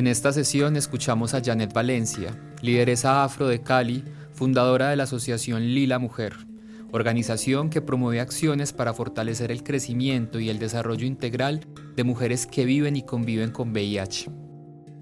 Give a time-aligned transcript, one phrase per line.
[0.00, 4.02] En esta sesión escuchamos a Janet Valencia, lideresa afro de Cali,
[4.32, 6.38] fundadora de la asociación Lila Mujer,
[6.90, 11.66] organización que promueve acciones para fortalecer el crecimiento y el desarrollo integral
[11.96, 14.39] de mujeres que viven y conviven con VIH.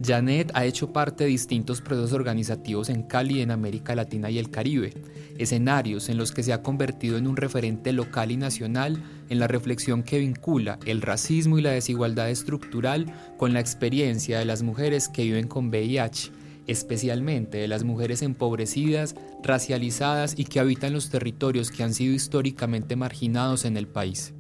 [0.01, 4.51] Janet ha hecho parte de distintos procesos organizativos en Cali, en América Latina y el
[4.51, 4.95] Caribe,
[5.39, 9.49] escenarios en los que se ha convertido en un referente local y nacional en la
[9.49, 15.09] reflexión que vincula el racismo y la desigualdad estructural con la experiencia de las mujeres
[15.09, 16.31] que viven con VIH,
[16.69, 22.95] especialmente de las mujeres empobrecidas, racializadas y que habitan los territorios que han sido históricamente
[22.95, 24.33] marginados en el país.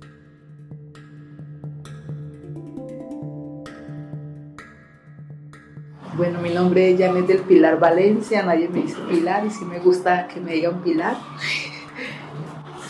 [6.18, 9.78] Bueno, mi nombre es Janet del Pilar Valencia, nadie me dice Pilar y sí me
[9.78, 11.16] gusta que me digan Pilar.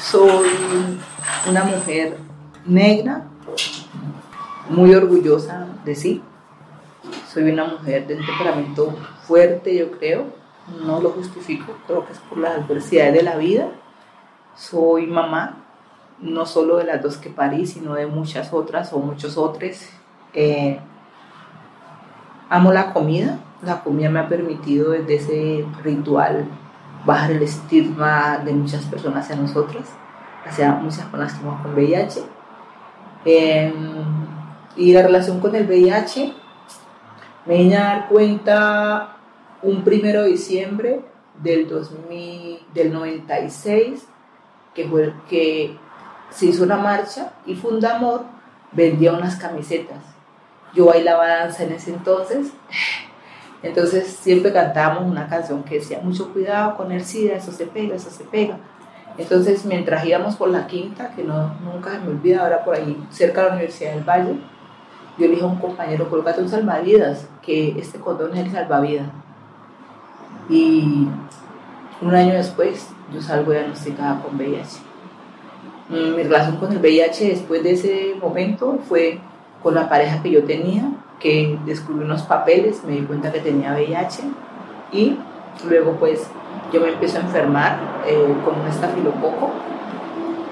[0.00, 0.48] Soy
[1.46, 2.16] una mujer
[2.64, 3.26] negra,
[4.70, 6.22] muy orgullosa de sí.
[7.30, 10.28] Soy una mujer de un temperamento fuerte, yo creo.
[10.86, 13.68] No lo justifico, creo que es por las adversidades de la vida.
[14.56, 15.66] Soy mamá,
[16.18, 19.82] no solo de las dos que parí, sino de muchas otras o muchos otros.
[20.32, 20.80] Eh,
[22.50, 23.40] Amo la comida.
[23.62, 26.46] La comida me ha permitido desde ese ritual
[27.04, 29.88] bajar el estigma de muchas personas hacia nosotras,
[30.46, 32.22] hacia muchas personas que estamos con VIH.
[33.24, 33.74] Em,
[34.76, 36.32] y la relación con el VIH
[37.44, 39.16] me vine a dar cuenta
[39.62, 41.00] un primero de diciembre
[41.42, 44.06] del, 2000, del 96,
[44.74, 45.76] que fue que
[46.30, 48.24] se hizo una marcha y Fundamor
[48.72, 50.17] vendía unas camisetas
[50.74, 52.52] yo bailaba danza en ese entonces.
[53.62, 57.96] Entonces siempre cantábamos una canción que decía, mucho cuidado con el SIDA, eso se pega,
[57.96, 58.58] eso se pega.
[59.16, 63.04] Entonces mientras íbamos por la quinta, que no, nunca se me olvida, ahora por ahí
[63.10, 64.34] cerca de la Universidad del Valle,
[65.18, 69.08] yo le dije a un compañero, colgate un salvavidas, que este condón es el salvavidas.
[70.48, 71.08] Y
[72.00, 74.78] un año después yo salgo diagnosticada con VIH.
[75.88, 79.20] Mi relación con el VIH después de ese momento fue
[79.62, 83.72] con la pareja que yo tenía, que descubrí unos papeles, me di cuenta que tenía
[83.72, 84.22] VIH
[84.92, 85.18] y
[85.68, 86.28] luego pues
[86.72, 89.50] yo me empiezo a enfermar eh, con un estafilococo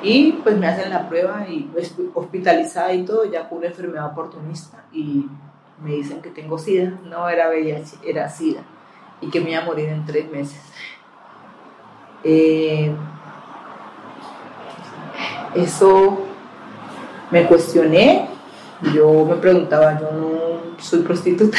[0.03, 4.07] y pues me hacen la prueba y pues, hospitalizada y todo, ya con una enfermedad
[4.07, 5.27] oportunista y
[5.83, 8.63] me dicen que tengo SIDA, no era VIH, era SIDA
[9.21, 10.61] y que me iba a morir en tres meses.
[12.25, 12.93] Eh,
[15.55, 16.19] eso
[17.31, 18.29] me cuestioné
[18.95, 21.59] yo me preguntaba, yo no soy prostituta.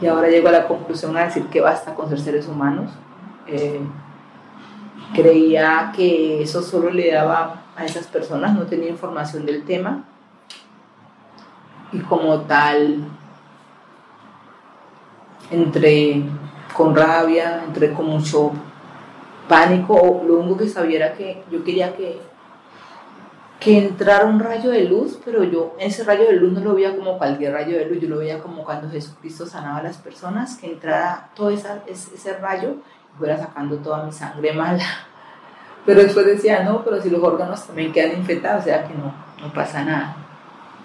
[0.00, 2.90] Y ahora llego a la conclusión a decir que basta con ser seres humanos.
[3.46, 3.80] Eh,
[5.14, 10.04] creía que eso solo le daba a esas personas, no tenía información del tema.
[11.92, 13.04] Y como tal,
[15.50, 16.22] entré
[16.74, 18.52] con rabia, entré con mucho
[19.48, 20.22] pánico.
[20.26, 22.20] Lo único que sabía era que yo quería que
[23.60, 26.94] que entrara un rayo de luz, pero yo ese rayo de luz no lo veía
[26.94, 30.56] como cualquier rayo de luz, yo lo veía como cuando Jesucristo sanaba a las personas,
[30.58, 32.76] que entrara todo esa, ese rayo
[33.14, 34.84] y fuera sacando toda mi sangre mala.
[35.86, 39.14] Pero después decía, no, pero si los órganos también quedan infectados, o sea que no,
[39.40, 40.16] no pasa nada.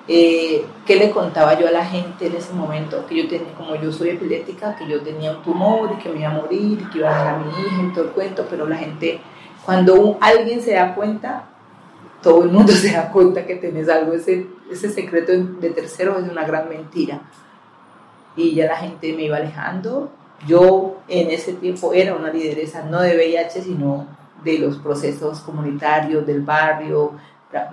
[0.07, 3.07] Eh, ¿Qué le contaba yo a la gente en ese momento?
[3.07, 6.19] Que yo tenía, como yo soy epiléptica, que yo tenía un tumor y que me
[6.19, 8.45] iba a morir y que iba a dejar a mi hija y todo el cuento,
[8.47, 9.19] pero la gente,
[9.65, 11.45] cuando alguien se da cuenta,
[12.21, 16.29] todo el mundo se da cuenta que tenés algo, ese, ese secreto de tercero es
[16.29, 17.21] una gran mentira.
[18.35, 20.11] Y ya la gente me iba alejando.
[20.47, 24.07] Yo en ese tiempo era una lideresa no de VIH, sino
[24.43, 27.13] de los procesos comunitarios del barrio.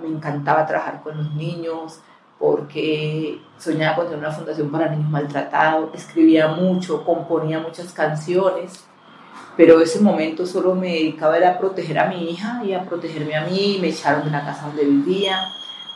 [0.01, 2.01] Me encantaba trabajar con los niños
[2.37, 8.85] porque soñaba con tener una fundación para niños maltratados, escribía mucho, componía muchas canciones
[9.59, 13.45] pero ese momento solo me dedicaba a proteger a mi hija y a protegerme a
[13.45, 15.37] mí, me echaron de la casa donde vivía,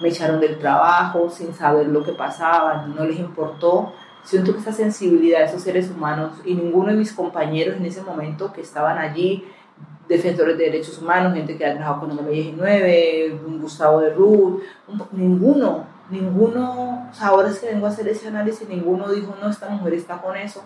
[0.01, 3.93] me echaron del trabajo sin saber lo que pasaba, no les importó.
[4.25, 8.01] Siento que esa sensibilidad de esos seres humanos y ninguno de mis compañeros en ese
[8.01, 9.45] momento que estaban allí,
[10.09, 14.61] defensores de derechos humanos, gente que ha trabajado con el 19 un Gustavo de Ruth,
[15.13, 19.93] ninguno, ninguno, ahora es que vengo a hacer ese análisis, ninguno dijo, no, esta mujer
[19.93, 20.63] está con eso,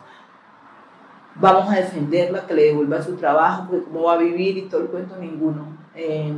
[1.39, 4.81] vamos a defenderla, que le devuelva su trabajo, porque cómo va a vivir y todo
[4.81, 5.66] el cuento, ninguno.
[5.95, 6.34] Eh,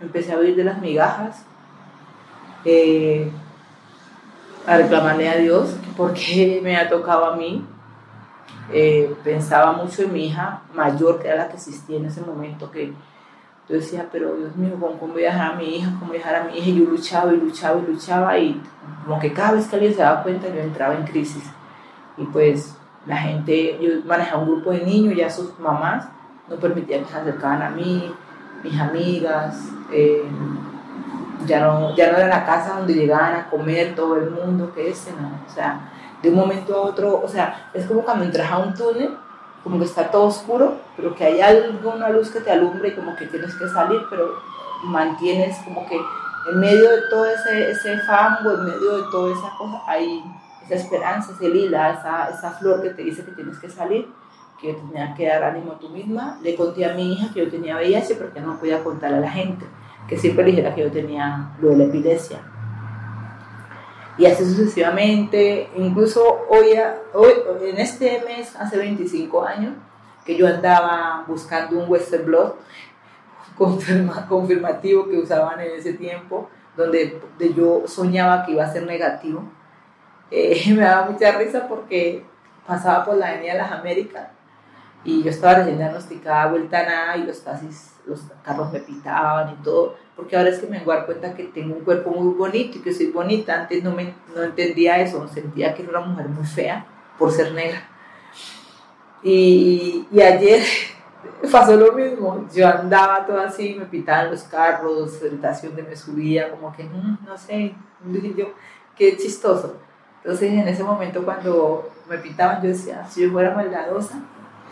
[0.00, 1.44] empecé a vivir de las migajas,
[2.64, 3.30] eh,
[4.66, 7.64] a reclamarle a Dios por qué me ha tocado a mí.
[8.70, 12.70] Eh, pensaba mucho en mi hija mayor, que era la que existía en ese momento,
[12.70, 12.92] que
[13.68, 15.90] yo decía, pero Dios mío, ¿cómo, voy a dejar a mi hija?
[15.98, 16.68] ¿Cómo voy dejar a mi hija?
[16.68, 18.62] Y yo luchaba y luchaba y luchaba y
[19.04, 21.44] como que cada vez que alguien se daba cuenta yo entraba en crisis.
[22.16, 22.77] Y pues
[23.08, 26.06] la gente, yo manejaba un grupo de niños, ya sus mamás
[26.46, 28.14] no permitían que se acercaran a mí,
[28.62, 30.22] mis amigas, eh,
[31.46, 34.90] ya, no, ya no era la casa donde llegaban a comer todo el mundo, que
[34.90, 35.30] ese, ¿no?
[35.46, 35.90] O sea,
[36.22, 39.16] de un momento a otro, o sea, es como cuando entras a un túnel,
[39.64, 43.16] como que está todo oscuro, pero que hay alguna luz que te alumbra y como
[43.16, 44.34] que tienes que salir, pero
[44.84, 49.50] mantienes como que en medio de todo ese, ese fango, en medio de toda esa
[49.56, 50.24] cosa, hay
[50.68, 54.08] esa esperanza, ese lila, esa, esa flor que te dice que tienes que salir,
[54.60, 56.38] que tenía que dar ánimo tú misma.
[56.42, 59.30] Le conté a mi hija que yo tenía VIH porque no podía contarle a la
[59.30, 59.64] gente,
[60.08, 62.40] que siempre dijera que yo tenía lo de la epilepsia.
[64.18, 66.72] Y así sucesivamente, incluso hoy,
[67.14, 67.32] hoy,
[67.62, 69.74] en este mes, hace 25 años,
[70.26, 72.58] que yo andaba buscando un Western Blot
[74.28, 77.20] confirmativo que usaban en ese tiempo, donde
[77.56, 79.44] yo soñaba que iba a ser negativo
[80.30, 82.24] eh, me daba mucha risa porque
[82.66, 84.28] pasaba por la Avenida de las Américas
[85.04, 89.54] y yo estaba recién diagnosticada vuelta a nada y los taxis, los carros me pitaban
[89.54, 92.78] y todo, porque ahora es que me doy cuenta que tengo un cuerpo muy bonito
[92.78, 96.28] y que soy bonita, antes no, me, no entendía eso, sentía que era una mujer
[96.28, 96.84] muy fea
[97.18, 97.88] por ser negra.
[99.22, 100.62] Y, y ayer
[101.52, 106.50] pasó lo mismo, yo andaba todo así, me pitaban los carros, el donde me subía,
[106.50, 107.74] como que, mm, no sé,
[108.36, 108.52] yo,
[108.96, 109.76] qué chistoso.
[110.28, 114.20] Entonces en ese momento cuando me pintaban yo decía, si yo fuera maldadosa,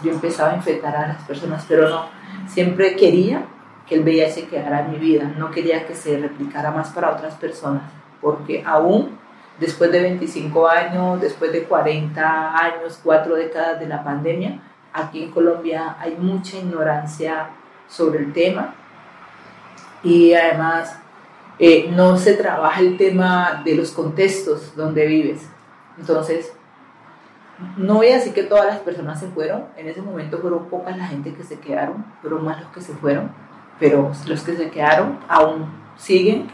[0.02, 2.04] yo empezaba a infectar a las personas, pero no,
[2.46, 3.46] siempre quería
[3.88, 7.36] que el VIH quedara en mi vida, no quería que se replicara más para otras
[7.36, 7.84] personas,
[8.20, 9.16] porque aún
[9.58, 14.60] después de 25 años, después de 40 años, cuatro décadas de la pandemia,
[14.92, 17.48] aquí en Colombia hay mucha ignorancia
[17.88, 18.74] sobre el tema.
[20.02, 20.98] Y además
[21.58, 25.48] eh, no se trabaja el tema de los contextos donde vives.
[25.98, 26.52] Entonces,
[27.78, 30.96] no voy a decir que todas las personas se fueron, en ese momento fueron pocas
[30.98, 33.30] la gente que se quedaron, fueron más los que se fueron,
[33.80, 35.66] pero los que se quedaron aún
[35.96, 36.48] siguen.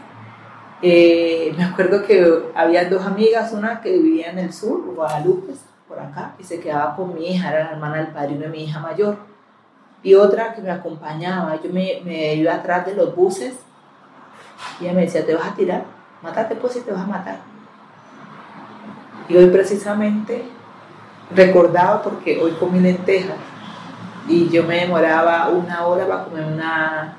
[0.81, 5.53] Eh, me acuerdo que había dos amigas, una que vivía en el sur, Guadalupe,
[5.87, 8.63] por acá, y se quedaba con mi hija, era la hermana del padrino de mi
[8.63, 9.17] hija mayor,
[10.01, 13.55] y otra que me acompañaba, yo me, me iba atrás de los buses
[14.79, 15.83] y ella me decía, ¿te vas a tirar?
[16.21, 17.37] Mátate pues si te vas a matar.
[19.27, 20.45] Y hoy precisamente
[21.33, 23.37] recordaba porque hoy comí lentejas
[24.27, 27.17] y yo me demoraba una hora para comer una,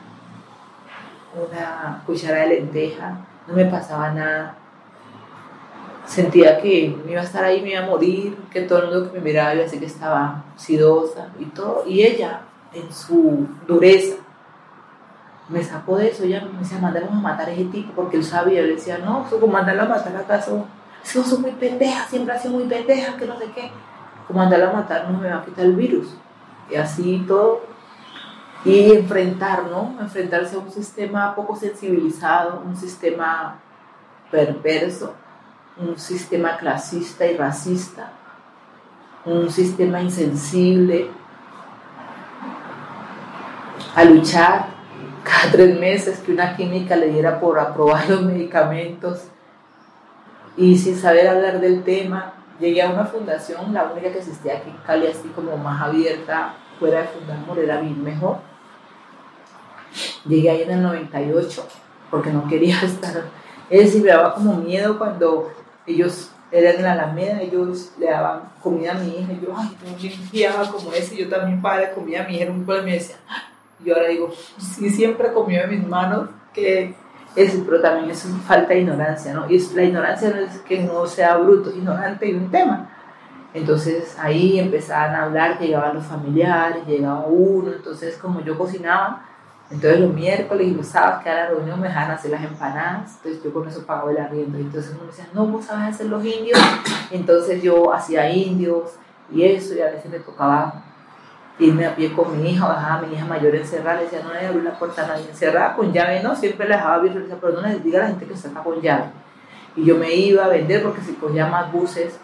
[1.35, 4.57] una cuchara de lenteja, no me pasaba nada.
[6.07, 9.13] Sentía que me iba a estar ahí, me iba a morir, que todo el mundo
[9.13, 11.85] que me miraba iba a decir que estaba sidosa y todo.
[11.87, 12.41] Y ella,
[12.73, 14.17] en su dureza,
[15.49, 18.25] me sacó de eso, ella me decía, mandamos a matar a ese tipo, porque él
[18.25, 20.67] sabía, yo le decía, no, como mandarlo a matar acaso,
[21.05, 23.71] eso es muy pendeja, siempre ha sido muy pendeja, que no sé qué,
[24.27, 26.15] como mandarlo a matar no me va a quitar el virus,
[26.71, 27.63] y así todo,
[28.65, 29.95] y enfrentar, ¿no?
[30.01, 33.57] Enfrentarse a un sistema poco sensibilizado, un sistema
[34.31, 35.15] perverso,
[35.77, 38.13] un sistema clasista y racista,
[39.27, 41.11] un sistema insensible,
[43.95, 44.74] a luchar
[45.25, 49.25] cada tres meses que una química le diera por aprobar los medicamentos
[50.57, 54.71] y sin saber hablar del tema, llegué a una fundación, la única que existía aquí
[54.71, 58.39] en Cali, así como más abierta, fuera de Fundamor, era bien mejor.
[60.27, 61.67] Llegué ahí en el 98
[62.11, 63.25] porque no quería estar.
[63.69, 65.51] Es decir, me daba como miedo cuando
[65.87, 69.77] ellos eran en la Alameda, ellos le daban comida a mi hija, y yo, ay,
[69.99, 73.17] yo limpiaba como ese, yo también para comida a mi hija, un me decía,
[73.83, 76.95] yo ahora digo, sí, siempre comió en mis manos, que
[77.37, 79.51] es, pero también es falta de ignorancia, ¿no?
[79.51, 82.91] Y la ignorancia no es que no sea bruto, ignorante de un tema.
[83.53, 89.25] Entonces ahí empezaban a hablar, llegaban los familiares, llegaba uno, entonces como yo cocinaba,
[89.71, 93.17] entonces los miércoles y los sábados que era la reunión me dejaban hacer las empanadas,
[93.17, 94.59] entonces yo con eso pagaba el arriendo.
[94.59, 96.59] Entonces uno decía, no, vos sabes hacer los indios.
[97.11, 98.97] Entonces yo hacía indios
[99.33, 100.85] y eso, y a veces me tocaba
[101.59, 104.33] irme a pie con mi hija, dejaba a mi hija mayor encerrada, le decía, no
[104.33, 107.25] le abrí la puerta a nadie encerrada, con llave no, siempre la dejaba abierta, le
[107.25, 109.05] decía, pero no les diga a la gente que está con llave.
[109.77, 112.19] Y yo me iba a vender porque si cogía más buses,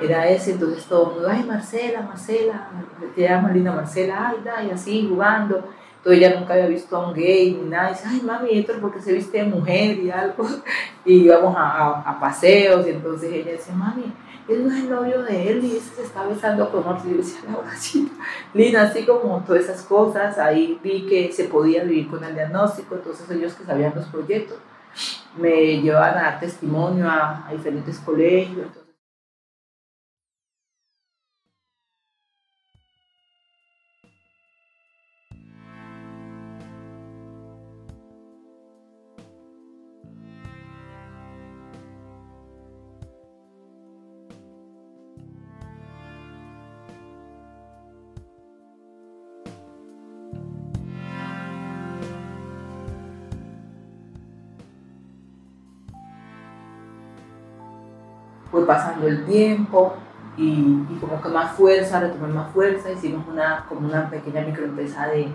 [0.00, 2.68] era ese, entonces todo el mundo, ay Marcela, Marcela,
[3.14, 5.64] te llama linda Marcela, ay, y así jugando.
[5.98, 8.66] Entonces ella nunca había visto a un gay ni nada, y dice, ay mami, es
[8.80, 10.46] porque se viste de mujer y algo.
[11.04, 14.12] Y íbamos a, a, paseos, y entonces ella decía, mami,
[14.48, 17.08] él no es el novio de él y ese se está besando con otro.
[17.08, 18.12] Y yo decía, la borrachita.
[18.54, 22.94] Lina, así como todas esas cosas, ahí vi que se podía vivir con el diagnóstico,
[22.94, 24.58] entonces ellos que sabían los proyectos
[25.36, 28.85] me llevaban a dar testimonio a, a diferentes colegios.
[58.56, 59.94] Fue pasando el tiempo
[60.38, 65.28] y, como que más fuerza, retomé más fuerza, hicimos una, como una pequeña microempresa de,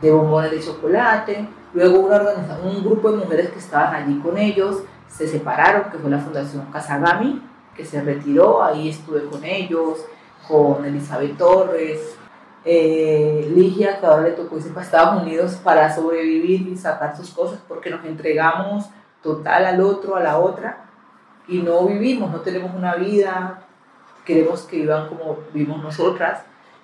[0.00, 2.22] de bombones de chocolate, luego una
[2.64, 6.64] un grupo de mujeres que estaban allí con ellos se separaron, que fue la Fundación
[6.72, 7.42] Casagami,
[7.76, 10.06] que se retiró, ahí estuve con ellos,
[10.48, 12.16] con Elizabeth Torres,
[12.64, 17.30] eh, Ligia, que ahora le tocó irse para Estados Unidos para sobrevivir y sacar sus
[17.32, 18.86] cosas, porque nos entregamos
[19.22, 20.89] total al otro, a la otra,
[21.50, 23.64] y no vivimos, no tenemos una vida,
[24.24, 26.42] queremos que vivan como vivimos nosotras,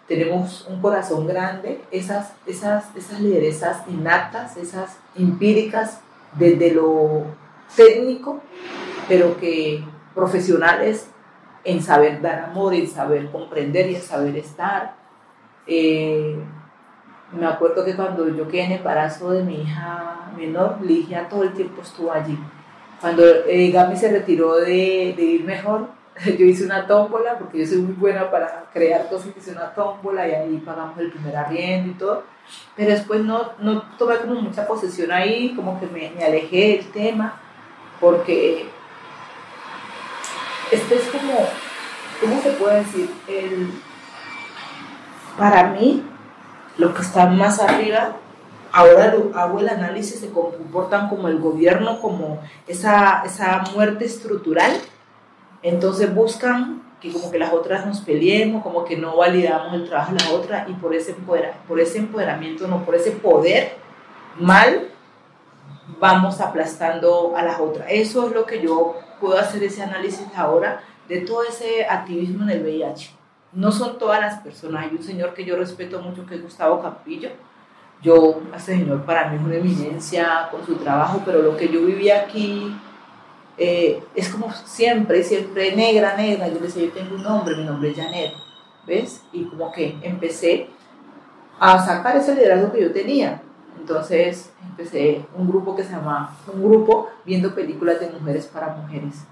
[0.08, 6.00] tenemos un corazón grande, esas, esas, esas lideresas innatas, esas empíricas
[6.32, 7.24] desde lo
[7.76, 8.40] técnico,
[9.08, 11.08] pero que profesionales
[11.62, 14.96] en saber dar amor, en saber comprender y en saber estar.
[15.68, 16.36] Eh,
[17.32, 21.52] me acuerdo que cuando yo quedé en embarazo de mi hija menor, Ligia todo el
[21.52, 22.38] tiempo estuvo allí
[23.00, 25.88] cuando eh, Gaby se retiró de, de, ir mejor,
[26.24, 30.26] yo hice una tómbola, porque yo soy muy buena para crear cosas, hice una tómbola
[30.26, 32.24] y ahí pagamos el primer arriendo y todo.
[32.76, 36.90] Pero después no, no tomé como mucha posesión ahí, como que me, me alejé del
[36.92, 37.40] tema,
[38.00, 38.68] porque
[40.70, 41.34] este es como,
[42.20, 43.10] ¿cómo se puede decir?
[43.28, 43.70] El,
[45.36, 46.02] para mí,
[46.78, 48.16] lo que está más arriba
[48.76, 54.70] ahora hago el análisis se comportan como el gobierno, como esa, esa muerte estructural,
[55.62, 60.12] entonces buscan que como que las otras nos peleemos, como que no validamos el trabajo
[60.12, 61.14] de la otra y por ese,
[61.66, 63.76] por ese empoderamiento, no, por ese poder
[64.38, 64.88] mal,
[65.98, 67.86] vamos aplastando a las otras.
[67.88, 72.50] Eso es lo que yo puedo hacer ese análisis ahora de todo ese activismo en
[72.50, 73.10] el VIH.
[73.52, 76.82] No son todas las personas, hay un señor que yo respeto mucho que es Gustavo
[76.82, 77.30] Campillo,
[78.02, 81.84] yo, ese señor para mí es una eminencia con su trabajo, pero lo que yo
[81.84, 82.76] viví aquí
[83.58, 86.48] eh, es como siempre, siempre negra, negra.
[86.48, 88.32] Yo le decía, yo tengo un nombre, mi nombre es Janet,
[88.86, 89.22] ¿ves?
[89.32, 90.68] Y como que empecé
[91.58, 93.42] a sacar ese liderazgo que yo tenía.
[93.78, 99.24] Entonces empecé un grupo que se llama, un grupo viendo películas de mujeres para mujeres.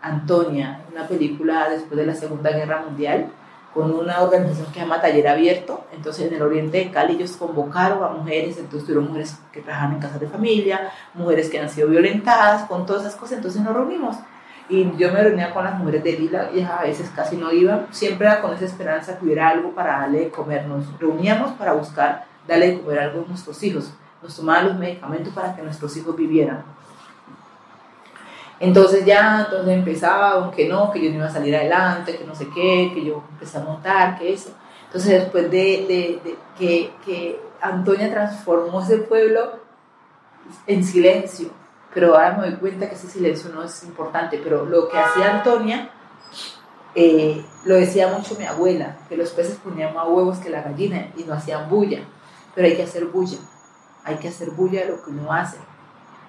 [0.00, 3.30] Antonia, una película después de la Segunda Guerra Mundial,
[3.74, 5.84] con una organización que se llama Taller Abierto.
[5.92, 9.94] Entonces, en el oriente de Cali, ellos convocaron a mujeres, entonces tuvieron mujeres que trabajan
[9.94, 13.38] en casas de familia, mujeres que han sido violentadas, con todas esas cosas.
[13.38, 14.16] Entonces, nos reunimos.
[14.68, 17.86] Y yo me reunía con las mujeres de Lila y a veces casi no iban,
[17.90, 20.66] siempre era con esa esperanza que hubiera algo para darle de comer.
[20.66, 23.92] Nos reuníamos para buscar darle de comer algo a nuestros hijos.
[24.22, 26.64] Nos tomaban los medicamentos para que nuestros hijos vivieran.
[28.64, 32.34] Entonces ya, entonces empezaba, aunque no, que yo no iba a salir adelante, que no
[32.34, 34.52] sé qué, que yo empecé a montar, que eso.
[34.86, 39.58] Entonces después de, de, que, que, Antonia transformó ese pueblo
[40.66, 41.48] en silencio,
[41.92, 45.38] pero ahora me doy cuenta que ese silencio no es importante, pero lo que hacía
[45.38, 45.90] Antonia,
[46.94, 51.08] eh, lo decía mucho mi abuela, que los peces ponían más huevos que la gallina
[51.16, 52.00] y no hacían bulla,
[52.54, 53.38] pero hay que hacer bulla,
[54.04, 55.56] hay que hacer bulla de lo que uno hace.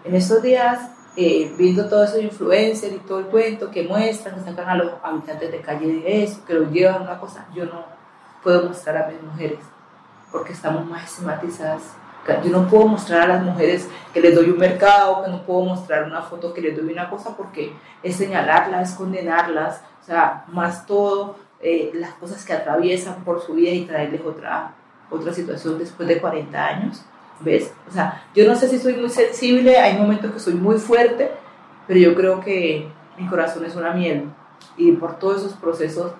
[0.05, 4.35] En estos días eh, viendo todo eso de influencers y todo el cuento que muestran,
[4.35, 7.47] que sacan a los habitantes de calle de eso, que los llevan a una cosa,
[7.53, 7.85] yo no
[8.43, 9.59] puedo mostrar a mis mujeres
[10.31, 11.81] porque estamos más estigmatizadas.
[12.43, 15.61] Yo no puedo mostrar a las mujeres que les doy un mercado, que no puedo
[15.61, 20.43] mostrar una foto que les doy una cosa porque es señalarlas, es condenarlas, o sea,
[20.47, 24.73] más todo eh, las cosas que atraviesan por su vida y traerles otra,
[25.09, 27.05] otra situación después de 40 años
[27.39, 27.71] ¿Ves?
[27.89, 31.31] O sea, yo no sé si soy muy sensible, hay momentos que soy muy fuerte,
[31.87, 32.87] pero yo creo que
[33.17, 34.29] mi corazón es una miel.
[34.77, 36.13] Y por todos esos procesos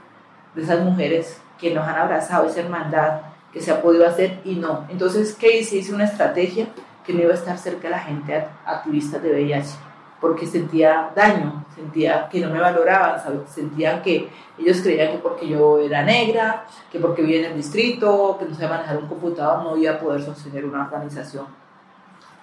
[0.53, 3.21] de esas mujeres que nos han abrazado, esa hermandad
[3.53, 4.85] que se ha podido hacer y no.
[4.89, 5.77] Entonces, ¿qué hice?
[5.77, 6.67] Hice una estrategia
[7.05, 9.84] que no iba a estar cerca de la gente activista de VIH.
[10.19, 15.79] Porque sentía daño, sentía que no me valoraban, sentía que ellos creían que porque yo
[15.79, 19.77] era negra, que porque vivía en el distrito, que no sabía manejar un computador, no
[19.77, 21.45] iba a poder sostener una organización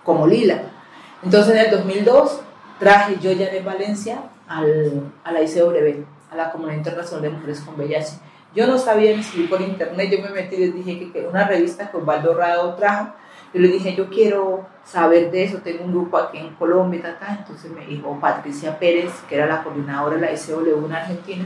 [0.05, 0.63] como Lila.
[1.23, 2.41] Entonces en el 2002
[2.79, 7.61] traje yo ya de Valencia al, a la ICW, a la Comunidad Internacional de Mujeres
[7.61, 8.19] con VIH.
[8.55, 11.47] Yo no sabía ni escribir por internet, yo me metí y les dije que, una
[11.47, 13.15] revista que Osvaldo Rado trajo,
[13.53, 17.33] yo le dije, yo quiero saber de eso, tengo un grupo aquí en Colombia, y
[17.33, 21.45] entonces me dijo Patricia Pérez, que era la coordinadora de la ICW en Argentina,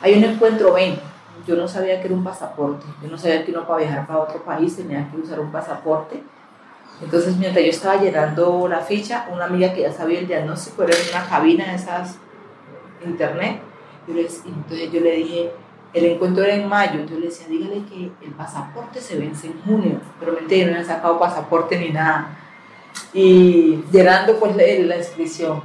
[0.00, 0.98] hay un encuentro, ven,
[1.46, 4.20] yo no sabía que era un pasaporte, yo no sabía que uno para viajar para
[4.20, 6.22] otro país tenía que usar un pasaporte,
[7.02, 10.94] entonces, mientras yo estaba llenando la ficha, una amiga que ya sabía el diagnóstico era
[10.94, 12.18] en una cabina de esas
[13.04, 13.60] internet.
[14.06, 15.52] entonces yo le dije,
[15.94, 19.62] el encuentro era en mayo, entonces le decía, dígale que el pasaporte se vence en
[19.62, 22.36] junio, pero mentira, no he sacado pasaporte ni nada.
[23.12, 25.62] Y llenando pues la inscripción.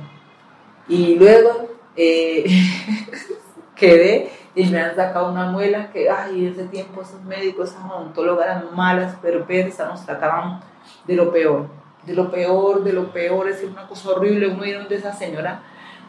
[0.88, 2.46] Y luego eh,
[3.76, 8.46] quedé y me han sacado una muela que, ay, ese tiempo esos médicos, esas odontólogas
[8.46, 10.60] eran malas, perversas, nos trataban
[11.06, 11.68] de lo peor,
[12.06, 15.62] de lo peor, de lo peor, es una cosa horrible, uno ir donde esa señora,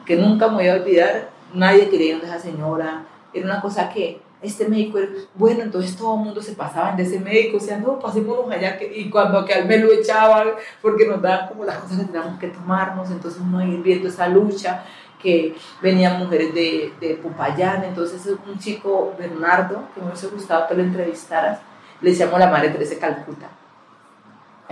[0.04, 3.88] que nunca me voy a olvidar, nadie quería ir donde esa señora, era una cosa
[3.88, 7.60] que este médico era, bueno, entonces todo el mundo se pasaba de ese médico, o
[7.60, 10.48] sea, no, pasémonos allá, y cuando que al me lo echaban,
[10.80, 14.28] porque nos daban como las cosas que teníamos que tomarnos, entonces uno ir viendo esa
[14.28, 14.84] lucha,
[15.22, 20.74] que venían mujeres de, de Popayán, entonces un chico, Bernardo, que me hubiese gustado que
[20.74, 21.60] lo entrevistaras,
[22.00, 23.48] le decíamos la madre Teresa Calcuta,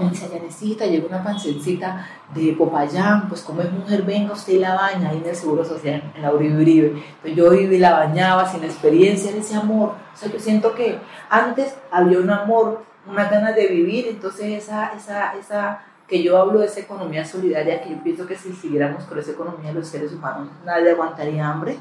[0.06, 4.74] dice, necesita, llegó una pancencita de Popayán, pues como es mujer, venga usted y la
[4.74, 6.88] baña ahí en el Seguro Social, en la Uribe Uribe.
[6.88, 9.94] Entonces yo iba y la bañaba sin experiencia en ese amor.
[10.12, 14.92] O sea, yo siento que antes había un amor, una ganas de vivir, entonces esa,
[14.94, 19.04] esa, esa, que yo hablo de esa economía solidaria, que yo pienso que si siguiéramos
[19.04, 21.76] con esa economía los seres humanos, nadie aguantaría hambre.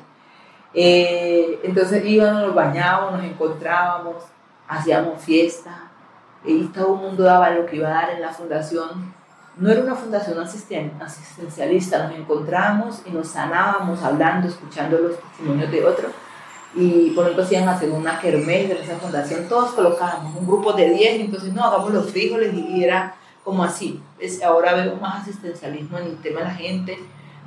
[0.73, 4.15] Eh, entonces íbamos, nos bañábamos, nos encontrábamos,
[4.67, 5.86] hacíamos fiesta,
[6.45, 9.13] y todo el mundo daba lo que iba a dar en la fundación.
[9.57, 15.83] No era una fundación asistencialista, nos encontramos y nos sanábamos hablando, escuchando los testimonios de
[15.83, 16.11] otros.
[16.75, 20.89] Y por ejemplo, hacían hacer una kermés de esa fundación, todos colocábamos un grupo de
[20.89, 24.01] 10, entonces no, hagamos los frijoles y era como así.
[24.19, 26.99] Es, ahora veo más asistencialismo en el tema de la gente,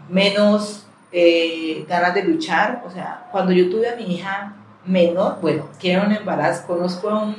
[0.08, 2.82] menos eh, ganas de luchar.
[2.86, 7.10] O sea, cuando yo tuve a mi hija menor, bueno, que era un embarazo, conozco
[7.10, 7.36] a un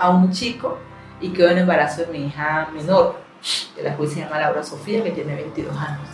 [0.00, 0.78] a un chico
[1.20, 3.16] y quedó en embarazo de mi hija menor,
[3.76, 6.08] de la cual se llama Laura Sofía, que tiene 22 años.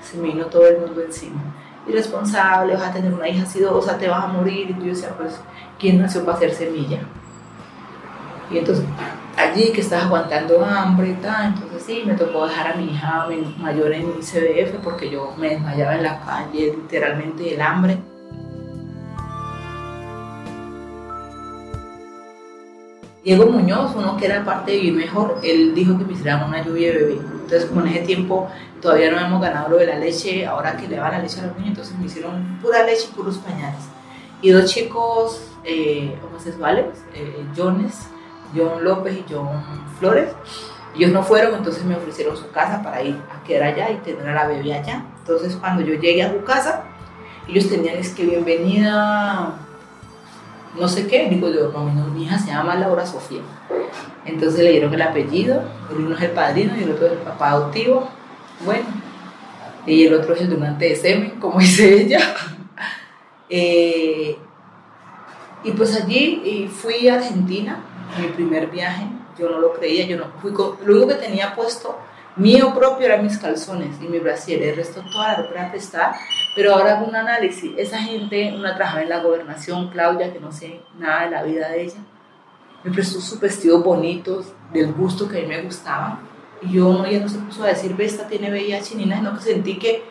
[0.00, 1.40] Se me vino todo el mundo encima.
[1.86, 4.70] Irresponsable, vas a tener una hija acidosa, te vas a morir.
[4.70, 5.40] Y yo decía, pues,
[5.78, 7.00] ¿quién nació para ser semilla?
[8.50, 8.84] Y entonces,
[9.36, 13.26] allí que estás aguantando hambre y tal, entonces sí, me tocó dejar a mi hija
[13.58, 14.22] mayor en mi
[14.84, 17.98] porque yo me desmayaba en la calle, literalmente del hambre.
[23.24, 26.64] Diego Muñoz, uno que era parte de Vivir Mejor, él dijo que me hicieran una
[26.64, 27.12] lluvia de bebé.
[27.14, 28.48] Entonces, como en ese tiempo
[28.80, 31.46] todavía no hemos ganado lo de la leche, ahora que le va la leche a
[31.46, 33.84] los niños, entonces me hicieron pura leche y puros pañales.
[34.40, 38.08] Y dos chicos eh, homosexuales, eh, Jones,
[38.56, 39.62] John López y John
[40.00, 40.30] Flores,
[40.96, 44.28] ellos no fueron, entonces me ofrecieron su casa para ir a quedar allá y tener
[44.28, 45.04] a la bebé allá.
[45.20, 46.82] Entonces, cuando yo llegué a su casa,
[47.48, 49.54] ellos tenían es que bienvenida
[50.78, 53.42] no sé qué, digo yo, no, mi hija se llama Laura Sofía.
[54.24, 57.50] Entonces le dieron el apellido, uno es el padrino y el otro es el papá
[57.50, 58.08] adoptivo.
[58.64, 58.86] Bueno,
[59.86, 62.20] y el otro es el donante de semen, como dice ella.
[63.48, 64.36] Eh,
[65.64, 67.84] y pues allí fui a Argentina,
[68.18, 69.06] mi primer viaje,
[69.38, 71.98] yo no lo creía, yo no fui con, lo único que tenía puesto
[72.36, 76.16] mío propio eran mis calzones y mi brasier, el resto toda la ropa prestada
[76.54, 77.72] pero ahora hago un análisis.
[77.76, 81.68] Esa gente, una trabajaba en la gobernación, Claudia, que no sé nada de la vida
[81.68, 81.98] de ella,
[82.84, 86.20] me prestó sus vestidos bonitos, del gusto que a mí me gustaba.
[86.60, 89.40] Y yo no, no se puso a decir, ve, esta tiene VIH ni sino que
[89.40, 90.04] sentí que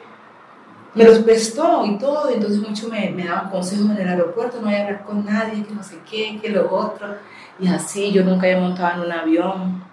[0.94, 2.32] me los prestó y todo.
[2.32, 5.26] Y entonces mucho me, me daban consejos en el aeropuerto, no voy a hablar con
[5.26, 7.16] nadie, que no sé qué, que lo otro.
[7.60, 9.91] Y así, yo nunca había montado en un avión.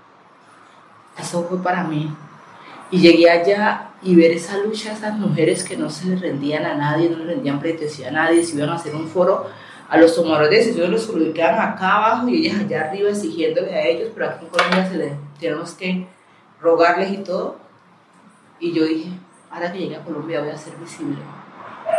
[1.19, 2.15] Eso fue para mí.
[2.91, 6.75] Y llegué allá y ver esa lucha esas mujeres que no se le rendían a
[6.75, 9.47] nadie, no le rendían pretensión a nadie, si iban a hacer un foro
[9.89, 13.87] a los tomadores de decisiones los ubicaban acá abajo y ellas allá arriba exigiéndole a
[13.87, 16.07] ellos, pero aquí en Colombia se les, tenemos que
[16.61, 17.57] rogarles y todo.
[18.61, 19.11] Y yo dije,
[19.51, 21.17] ahora que llegue a Colombia voy a ser visible.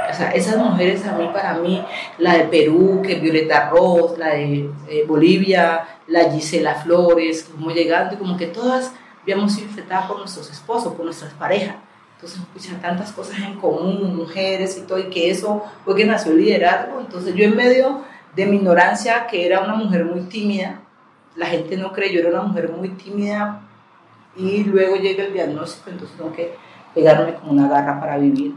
[0.07, 1.83] O sea, esas mujeres a mí, para mí,
[2.19, 8.19] la de Perú, que Violeta Ross, la de eh, Bolivia, la Gisela Flores, como llegando,
[8.19, 8.93] como que todas
[9.31, 11.75] habíamos sido infectadas por nuestros esposos, por nuestras parejas
[12.15, 16.31] Entonces, escuchan tantas cosas en común, mujeres y todo, y que eso fue que nació
[16.31, 16.99] el liderazgo.
[16.99, 18.03] Entonces, yo en medio
[18.35, 20.81] de mi ignorancia, que era una mujer muy tímida,
[21.35, 23.61] la gente no creyó, era una mujer muy tímida,
[24.35, 26.55] y luego llega el diagnóstico, entonces tengo que
[26.93, 28.53] pegarme como una garra para vivir.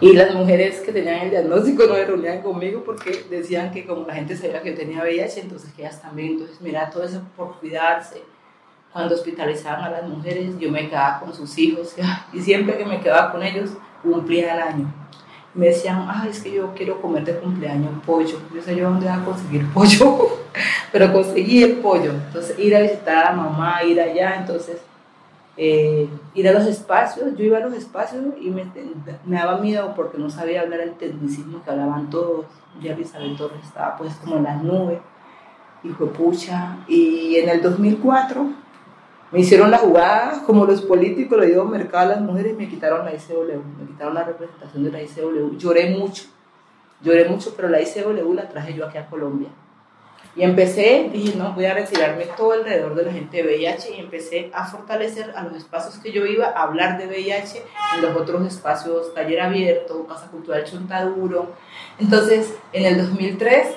[0.00, 4.04] Y las mujeres que tenían el diagnóstico no se reunían conmigo porque decían que como
[4.04, 7.22] la gente sabía que yo tenía VIH, entonces que ellas también, entonces mira, todo eso
[7.36, 8.20] por cuidarse.
[8.92, 11.94] Cuando hospitalizaban a las mujeres, yo me quedaba con sus hijos
[12.32, 13.70] y siempre que me quedaba con ellos,
[14.02, 14.94] cumplía el año.
[15.54, 18.38] Me decían, ah, es que yo quiero comer de cumpleaños pollo.
[18.54, 20.28] Yo sé yo dónde voy a conseguir pollo,
[20.90, 22.12] pero conseguí el pollo.
[22.12, 24.78] Entonces, ir a visitar a la mamá, ir allá, entonces
[25.56, 28.64] eh, ir a los espacios, yo iba a los espacios y me,
[29.26, 32.46] me, daba miedo porque no sabía hablar el tecnicismo que hablaban todos,
[32.80, 35.00] ya Elizabeth Torres estaba pues como en las nubes,
[35.82, 38.46] y fue pucha, y en el 2004
[39.32, 42.68] me hicieron la jugada como los políticos, le dio mercado a las mujeres y me
[42.68, 46.24] quitaron la ICW, me quitaron la representación de la ICW, lloré mucho,
[47.00, 49.48] lloré mucho, pero la ICW la traje yo aquí a Colombia
[50.34, 54.00] y empecé, dije, no, voy a retirarme todo alrededor de la gente de VIH y
[54.00, 57.62] empecé a fortalecer a los espacios que yo iba, a hablar de VIH
[57.96, 61.52] en los otros espacios, taller abierto, Casa Cultural Chontaduro.
[61.98, 63.76] Entonces, en el 2003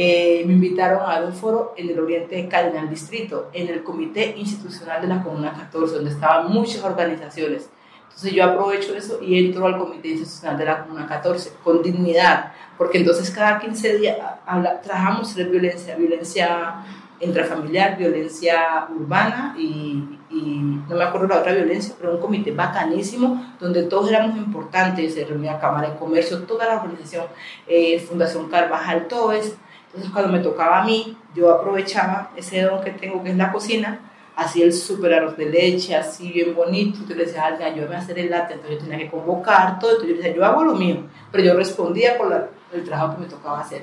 [0.00, 5.02] eh, me invitaron a un foro en el oriente el distrito, en el Comité Institucional
[5.02, 7.68] de la Comuna 14, donde estaban muchas organizaciones.
[8.04, 12.52] Entonces yo aprovecho eso y entro al Comité Institucional de la Comuna 14 con dignidad,
[12.76, 16.84] porque entonces cada 15 días habla, trabajamos sobre violencia, violencia
[17.18, 23.82] intrafamiliar, violencia urbana y, no me acuerdo la otra violencia, pero un comité bacanísimo donde
[23.82, 27.26] todos éramos importantes, se reunía Cámara de Comercio, toda la organización,
[27.66, 29.56] eh, Fundación Carvajal, todo eso.
[29.88, 33.52] Entonces cuando me tocaba a mí, yo aprovechaba ese don que tengo que es la
[33.52, 34.00] cocina,
[34.36, 38.18] hacía el super arroz de leche, así bien bonito, entonces le decía, ayúdame a hacer
[38.18, 41.04] el latte, entonces yo tenía que convocar todo, entonces yo decía, yo hago lo mío,
[41.32, 43.82] pero yo respondía por la el trabajo que me tocaba hacer.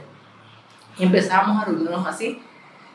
[0.98, 2.40] Y empezábamos a reunirnos así.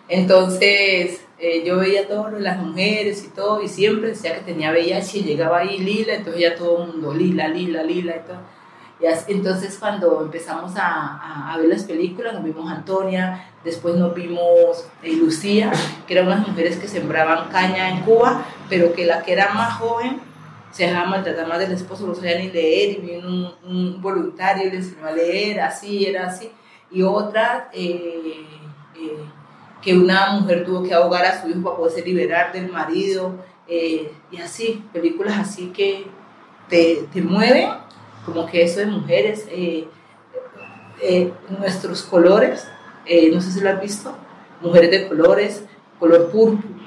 [0.09, 5.19] Entonces eh, yo veía todo las mujeres y todo, y siempre decía que tenía VIH
[5.19, 8.41] y llegaba ahí Lila, entonces ya todo el mundo Lila, Lila, Lila y todo.
[9.01, 14.15] Y así, entonces cuando empezamos a, a, ver las películas, nos vimos Antonia, después nos
[14.15, 15.73] vimos eh, Lucía,
[16.07, 19.79] que eran unas mujeres que sembraban caña en Cuba, pero que la que era más
[19.79, 20.21] joven
[20.71, 24.71] se dejaba maltratar más del esposo, no sabía ni leer, y vino un, voluntario y
[24.71, 26.51] le enseñó a leer, así, era así.
[26.91, 28.47] Y otra, eh,
[28.97, 29.17] eh,
[29.83, 33.35] que una mujer tuvo que ahogar a su hijo para poderse liberar del marido,
[33.67, 36.07] eh, y así, películas así que
[36.69, 37.69] te, te, mueven,
[38.33, 39.47] como que eso de mujeres,
[41.59, 42.67] nuestros colores,
[43.33, 44.15] no sé si lo has visto,
[44.61, 45.65] mujeres de colores,
[45.99, 46.81] color púrpura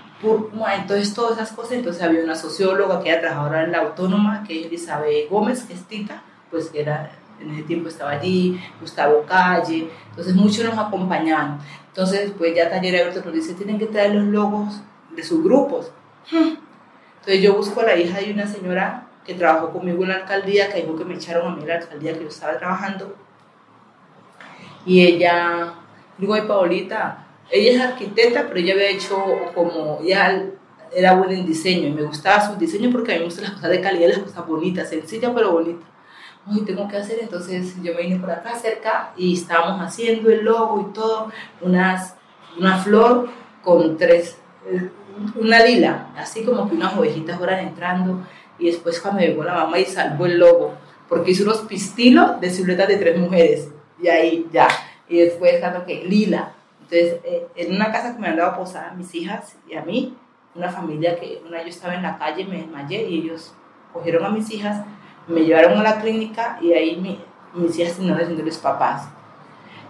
[0.77, 4.61] entonces todas esas cosas, entonces había una socióloga que era trabajadora en la autónoma, que
[4.61, 9.25] es Elizabeth Gómez, que es Tita, pues que era, en ese tiempo estaba allí, Gustavo
[9.27, 11.59] Calle, entonces muchos nos acompañaban.
[11.89, 14.81] Entonces, pues ya Taller Abierto nos dice, tienen que traer los logos
[15.13, 15.91] de sus grupos.
[16.31, 20.71] Entonces yo busco a la hija de una señora que trabajó conmigo en la alcaldía,
[20.71, 23.15] que dijo que me echaron a mí en la alcaldía que yo estaba trabajando.
[24.85, 25.73] Y ella,
[26.17, 29.17] digo, ay, Paolita, ella es arquitecta, pero ella había hecho
[29.53, 30.43] como, ya
[30.95, 33.53] era buena en diseño y me gustaba su diseño porque a mí me gustan las
[33.53, 35.87] cosas de calidad, las cosas bonitas, sencillas pero bonitas.
[36.45, 40.43] Uy, tengo que hacer, entonces yo me vine por acá cerca y estábamos haciendo el
[40.43, 41.31] logo y todo,
[41.61, 42.15] unas,
[42.59, 43.29] una flor
[43.61, 44.89] con tres, eh,
[45.39, 48.19] una lila, así como que unas ovejitas fueran entrando
[48.59, 50.73] y después cuando llegó la mamá y salvó el logo,
[51.09, 53.69] porque hizo unos pistilos de siluetas de tres mujeres
[54.01, 54.67] y ahí ya,
[55.07, 58.91] y después cuando que lila, entonces, eh, en una casa que me han dado posada
[58.91, 60.15] a mis hijas y a mí,
[60.53, 63.53] una familia que una yo estaba en la calle, me desmayé y ellos
[63.91, 64.85] cogieron a mis hijas,
[65.27, 67.19] me llevaron a la clínica y ahí mi,
[67.53, 69.07] mis hijas terminaron diciéndoles papás.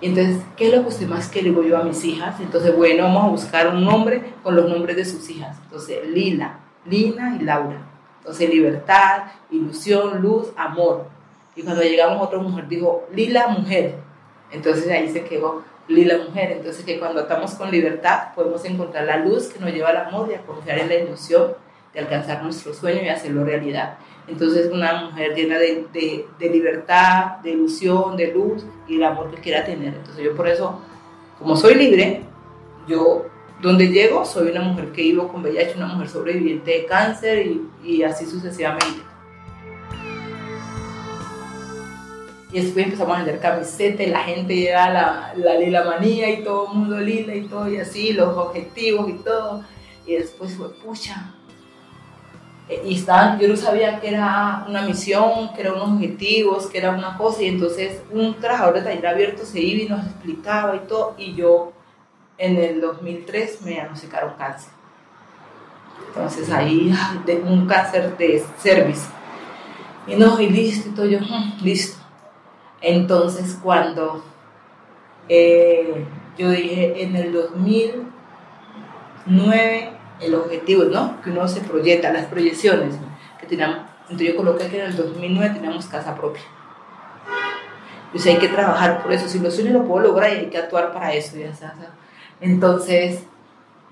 [0.01, 1.49] Y entonces, ¿qué es lo que usted más quiere?
[1.49, 2.39] Digo yo a mis hijas.
[2.41, 5.57] Entonces, bueno, vamos a buscar un nombre con los nombres de sus hijas.
[5.63, 7.81] Entonces, Lila, Lina y Laura.
[8.23, 11.07] Entonces, libertad, ilusión, luz, amor.
[11.55, 13.95] Y cuando llegamos, otra mujer dijo, Lila, mujer.
[14.51, 16.51] Entonces ahí se quedó Lila mujer.
[16.53, 20.29] Entonces que cuando estamos con libertad podemos encontrar la luz que nos lleva al amor
[20.31, 21.53] y a confiar en la ilusión
[21.93, 23.97] de alcanzar nuestro sueño y hacerlo realidad.
[24.27, 25.85] Entonces una mujer llena de,
[26.39, 29.93] de, libertad, de ilusión, de luz y el amor que quiera tener.
[29.93, 30.79] Entonces yo por eso,
[31.37, 32.21] como soy libre,
[32.87, 33.25] yo
[33.63, 37.47] donde llego soy una mujer que vivo con VIH, una mujer sobreviviente de cáncer
[37.83, 39.01] y, así sucesivamente.
[42.51, 46.67] Y después empezamos a vender camisetas la gente lleva la, la lila manía y todo
[46.67, 49.63] el mundo lila y todo y así, los objetivos y todo.
[50.05, 51.33] Y después fue, pucha,
[52.85, 56.91] y estaban, yo no sabía que era una misión, que eran unos objetivos, que era
[56.91, 60.79] una cosa, y entonces un trabajador de taller abierto se iba y nos explicaba y
[60.87, 61.73] todo, y yo
[62.37, 64.71] en el 2003 me diagnosticaron cáncer.
[66.07, 66.93] Entonces ahí,
[67.25, 69.07] de un cáncer de cervix.
[70.07, 72.01] Y no, y listo, y todo yo, mm, listo.
[72.81, 74.23] Entonces cuando
[75.29, 76.05] eh,
[76.37, 81.21] yo dije, en el 2009 el objetivo, ¿no?
[81.21, 82.95] Que uno se proyecta, las proyecciones
[83.39, 83.93] que teníamos.
[84.03, 86.41] Entonces yo coloqué que en el 2009 teníamos casa propia.
[88.11, 89.27] Pues hay que trabajar por eso.
[89.27, 91.37] Si lo sueño lo puedo lograr y hay que actuar para eso.
[91.37, 91.53] Ya
[92.43, 93.23] Entonces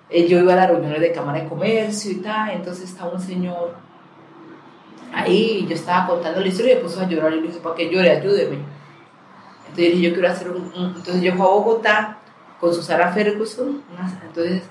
[0.10, 2.52] eh, yo iba a las reuniones de Cámara de Comercio y tal.
[2.52, 3.76] Entonces estaba un señor
[5.14, 7.60] ahí y yo estaba contando la historia y me puso a llorar y le dije,
[7.62, 8.12] ¿para qué llore?
[8.12, 8.58] Ayúdeme.
[9.70, 12.18] Entonces yo dije, yo quiero hacer un, Entonces yo fui a Bogotá
[12.60, 13.82] con Susana Ferguson.
[14.22, 14.64] Entonces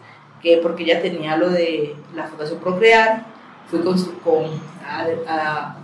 [0.43, 3.25] que porque ella tenía lo de la Fundación Procrear,
[3.71, 4.45] fui con, con,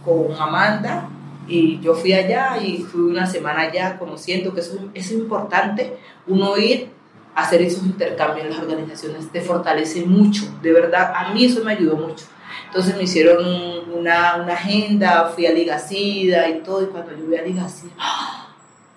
[0.05, 1.09] con Amanda
[1.49, 6.57] y yo fui allá y fui una semana allá conociendo que eso, es importante, uno
[6.59, 6.96] ir a
[7.37, 11.73] hacer esos intercambios en las organizaciones, te fortalece mucho, de verdad, a mí eso me
[11.73, 12.25] ayudó mucho.
[12.67, 13.45] Entonces me hicieron
[13.95, 18.47] una, una agenda, fui a Ligacida y todo, y cuando yo vi a Ligacida, ¡ah!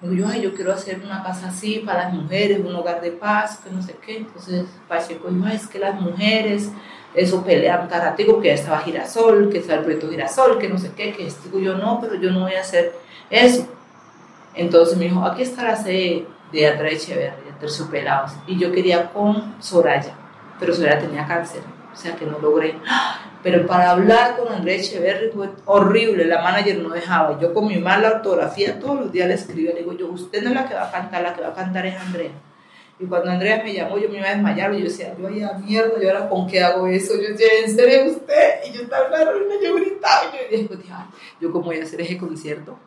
[0.01, 3.11] Digo yo, ay, yo quiero hacer una casa así para las mujeres, un hogar de
[3.11, 4.17] paz, que no sé qué.
[4.17, 6.71] Entonces Pacheco dijo, es que las mujeres,
[7.13, 10.91] eso pelean taratigo, que ya estaba Girasol, que está el proyecto Girasol, que no sé
[10.95, 12.93] qué, que digo yo, no, pero yo no voy a hacer
[13.29, 13.67] eso.
[14.55, 18.31] Entonces me dijo, aquí está la sede de Andrea Echeverría, Terciopelados.
[18.47, 20.13] Y yo quería con Soraya,
[20.59, 22.75] pero Soraya tenía cáncer, o sea que no logré.
[23.41, 27.39] Pero para hablar con Andrea Echeverry fue horrible, la manager no dejaba.
[27.39, 30.49] Yo con mi mala ortografía todos los días le escribía, le digo, yo, usted no
[30.49, 32.31] es la que va a cantar, la que va a cantar es Andrea.
[32.99, 35.53] Y cuando Andrea me llamó, yo me iba a desmayar y yo decía, yo ya
[35.53, 37.13] mierda, ¿y ahora con qué hago eso?
[37.15, 38.59] Yo decía, ¿en serio usted?
[38.67, 39.31] Y yo estaba hablando,
[39.63, 40.93] yo gritaba, y yo dije,
[41.39, 42.77] yo cómo voy a hacer ese concierto.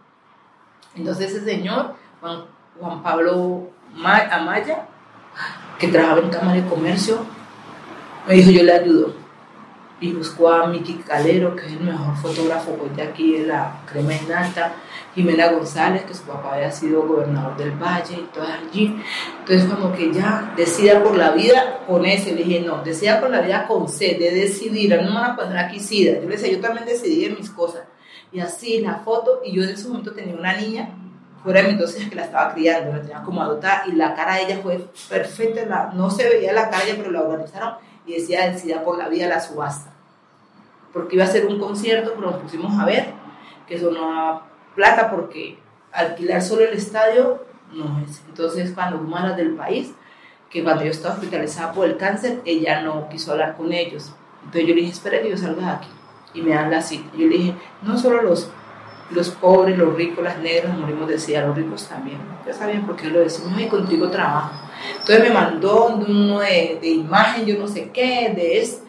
[0.94, 2.44] Entonces ese señor, Juan,
[2.78, 4.86] Juan Pablo Amaya,
[5.78, 7.24] que trabajaba en Cámara de Comercio,
[8.26, 9.22] me dijo, yo le ayudo
[10.02, 14.14] y buscó a Miki Calero, que es el mejor fotógrafo de aquí de la Crema
[14.28, 14.74] Nata,
[15.14, 19.00] Jimena González, que su papá había sido gobernador del Valle y todas allí.
[19.38, 22.34] Entonces, como que ya decida por la vida con ese.
[22.34, 24.90] Le dije, no, decida por la vida con C, de decidir.
[24.96, 26.14] No me van a poner aquí SIDA.
[26.14, 27.82] Yo le decía, yo también decidí en mis cosas.
[28.32, 30.88] Y así, la foto, y yo en ese momento tenía una niña
[31.42, 34.42] fuera de dosis que la estaba criando, la tenía como adoptada, y la cara de
[34.44, 37.74] ella fue perfecta, la, no se veía la cara pero la organizaron
[38.06, 39.92] y decía decida por la vida la subasta
[40.92, 43.12] porque iba a ser un concierto, pero nos pusimos a ver
[43.66, 44.42] que eso no
[44.74, 45.58] plata porque
[45.92, 48.22] alquilar solo el estadio no es.
[48.28, 49.94] Entonces, cuando fuimos del país,
[50.50, 54.12] que cuando yo estaba hospitalizada por el cáncer, ella no quiso hablar con ellos.
[54.44, 55.88] Entonces yo le dije, espera que yo salga de aquí.
[56.34, 57.10] Y me dan la cita.
[57.16, 58.50] Yo le dije, no solo los,
[59.14, 62.18] los pobres, los ricos, las negras morimos de sida, los ricos también.
[62.46, 64.52] Ya sabían por qué lo decimos, y contigo trabajo.
[64.98, 68.82] Entonces me mandó uno de, de imagen, yo no sé qué, de esto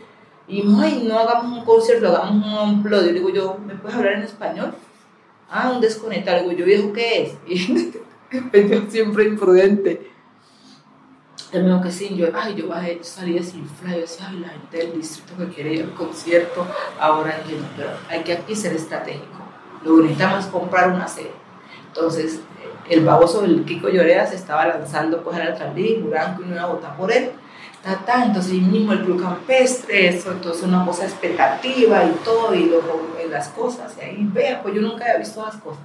[0.48, 3.06] y ay, no hagamos un concierto, hagamos un upload.
[3.06, 4.74] Yo digo, yo, ¿me puedes hablar en español?
[5.50, 6.42] Ah, un desconectar.
[6.42, 7.38] Digo, yo, viejo, ¿qué es?
[8.32, 10.10] Y yo siempre imprudente.
[11.52, 14.78] Él me que sí, yo, ay, yo bajé, salí desinflado, yo decía, ay, la gente
[14.78, 16.66] del distrito que quiere ir al concierto,
[17.00, 19.38] ahora entiendo, pero hay que aquí ser estratégico.
[19.84, 21.32] Lo que necesitamos es comprar una sede.
[21.88, 22.42] Entonces,
[22.90, 26.50] el baboso del Kiko Llorea se estaba lanzando pues, a la alcaldía y juraron que
[26.50, 27.32] iba a votar por él
[27.84, 33.08] ta, entonces mismo el club campestre, eso, entonces una cosa expectativa y todo, y luego
[33.30, 35.84] las cosas, y ahí vea, pues yo nunca había visto las cosas.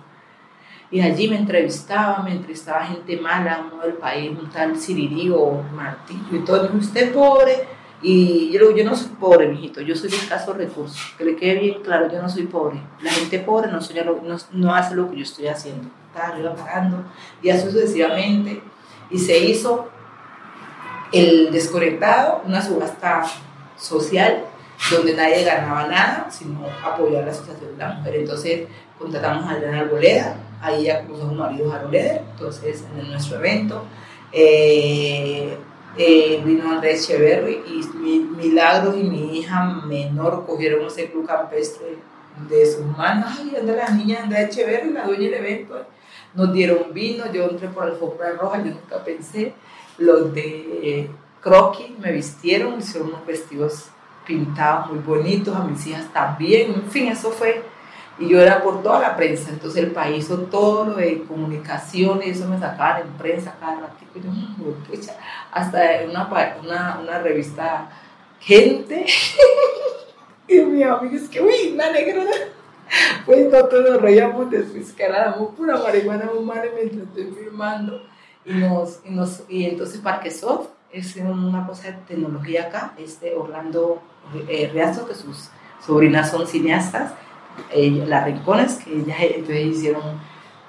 [0.90, 6.37] Y allí me entrevistaba, me entrevistaba gente mala, uno del país, un tal Cirirío, Martillo
[6.37, 7.66] y todo, y usted pobre,
[8.00, 11.58] y yo, yo no soy pobre, mijito, yo soy de escasos recursos, que le quede
[11.58, 12.80] bien claro, yo no soy pobre.
[13.02, 17.02] La gente pobre no, hace lo que yo estoy haciendo, está arriba pagando,
[17.42, 18.62] y así sucesivamente,
[19.11, 19.88] y se hizo
[21.12, 23.24] el desconectado, una subasta
[23.76, 24.44] social
[24.90, 28.16] donde nadie ganaba nada, sino apoyar la asociación de la mujer.
[28.16, 33.84] Entonces contratamos a Adriana Arboleda, ahí ya con sus maridos Arboleda, entonces en nuestro evento.
[34.30, 35.56] Eh,
[35.96, 41.96] eh, vino Andrés Echeverry y mi, Milagros y mi hija menor cogieron ese club campestre
[42.48, 43.31] de sus manos.
[43.38, 45.87] Ay, anda la niña Andrés Echeverry, la dueña del evento.
[46.35, 49.55] Nos dieron vino, yo entré por alfombra roja, yo nunca pensé
[49.96, 53.87] los de croquis me vistieron, hicieron unos vestidos
[54.27, 57.62] pintados muy bonitos, a mis hijas también, en fin, eso fue,
[58.18, 62.37] y yo era por toda la prensa, entonces el país hizo todo lo de comunicaciones,
[62.37, 65.09] eso me sacaban en prensa cada ratito, y yo, mm,
[65.52, 66.28] hasta una,
[66.62, 67.88] una, una revista
[68.40, 69.04] Gente,
[70.48, 72.24] Y mi amigo es que, uy, una negra.
[73.26, 78.00] Pues nosotros nos reíamos después que éramos pura marihuana humana mientras estoy firmando.
[78.46, 84.00] Y, nos, y, nos, y entonces Parquesoft es una cosa de tecnología acá, este Orlando
[84.48, 85.50] eh, Riazo, que sus
[85.85, 87.12] sobrinas son cineastas,
[88.06, 90.02] las Rincones, que ellas entonces hicieron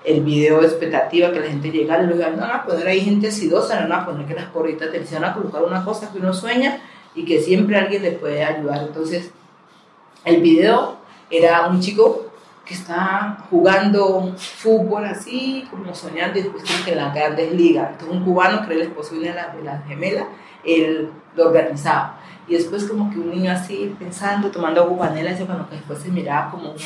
[0.03, 3.01] el video de expectativa que la gente llega y digan, no van a poner ahí
[3.01, 6.11] gente acidosa, no van a poner que las porritas te van a colocar una cosa
[6.11, 6.81] que uno sueña
[7.15, 8.83] y que siempre alguien le puede ayudar.
[8.87, 9.31] Entonces,
[10.25, 10.97] el video
[11.29, 12.27] era un chico
[12.65, 17.91] que está jugando fútbol así, como soñando, y después que en las grandes ligas.
[17.91, 20.27] Entonces, un cubano que era el esposo de la, de la gemela,
[20.63, 22.18] él lo organizaba.
[22.49, 26.09] Y después como que un niño así, pensando, tomando agua panela, cuando que después se
[26.09, 26.77] miraba como un,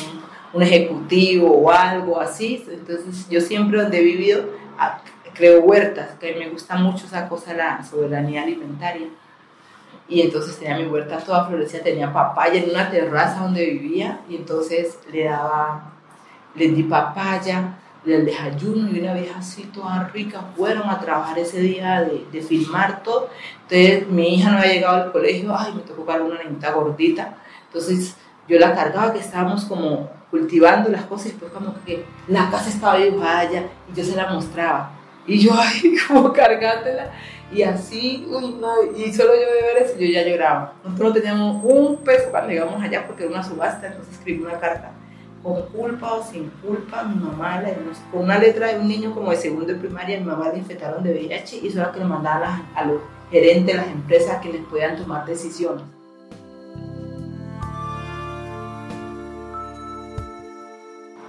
[0.52, 2.64] un, ejecutivo o algo así.
[2.70, 4.44] Entonces, yo siempre donde he vivido,
[4.78, 5.00] ah,
[5.32, 9.08] creo huertas, que me gusta mucho esa cosa, la soberanía alimentaria
[10.08, 14.36] y entonces tenía mi huerta toda florecida, tenía papaya en una terraza donde vivía y
[14.36, 15.92] entonces le daba,
[16.54, 21.60] le di papaya, del desayuno y una vieja así toda rica fueron a trabajar ese
[21.60, 23.30] día de, de filmar todo.
[23.62, 27.36] Entonces mi hija no había llegado al colegio, ay, me tocó cargar una niñita gordita.
[27.66, 32.50] Entonces yo la cargaba, que estábamos como cultivando las cosas y después como que la
[32.50, 34.92] casa estaba dibujada allá y yo se la mostraba.
[35.26, 37.12] Y yo, ay, como cargándola.
[37.52, 40.74] Y así, uy, no, y solo yo de ver eso, yo ya lloraba.
[40.82, 44.58] Nosotros no teníamos un peso cuando llegamos allá porque era una subasta, entonces escribí una
[44.58, 44.90] carta.
[45.44, 47.62] Con culpa o sin culpa, mi mamá,
[48.10, 51.04] con una letra de un niño como de segundo de primaria, mi mamá le infectaron
[51.04, 54.62] de VIH y eso era que le mandaban a, los gerentes las empresas que les
[54.64, 55.84] podían tomar decisiones.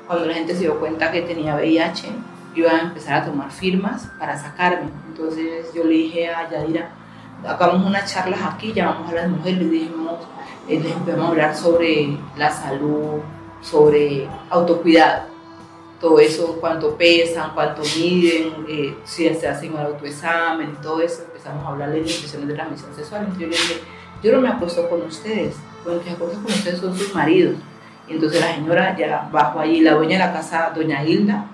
[0.08, 2.08] Cuando la gente se dio cuenta que tenía VIH,
[2.56, 4.92] iba a empezar a tomar firmas para sacarme.
[5.10, 6.90] Entonces yo le dije a Yadira,
[7.46, 10.20] hagamos unas charlas aquí, llamamos a las mujeres, les dijimos,
[10.70, 13.20] eh, les empezamos a hablar sobre la salud,
[13.66, 15.24] sobre autocuidado,
[16.00, 21.66] todo eso, cuánto pesan, cuánto miden, eh, si se hacen el autoexamen, todo eso, empezamos
[21.66, 23.22] a hablar de infecciones de transmisión sexual.
[23.22, 23.82] Entonces yo le dije,
[24.22, 27.56] yo no me apuesto con ustedes, bueno, que apuesto con ustedes son sus maridos.
[28.08, 31.48] Y entonces la señora ya bajó allí, la dueña de la casa, doña Hilda,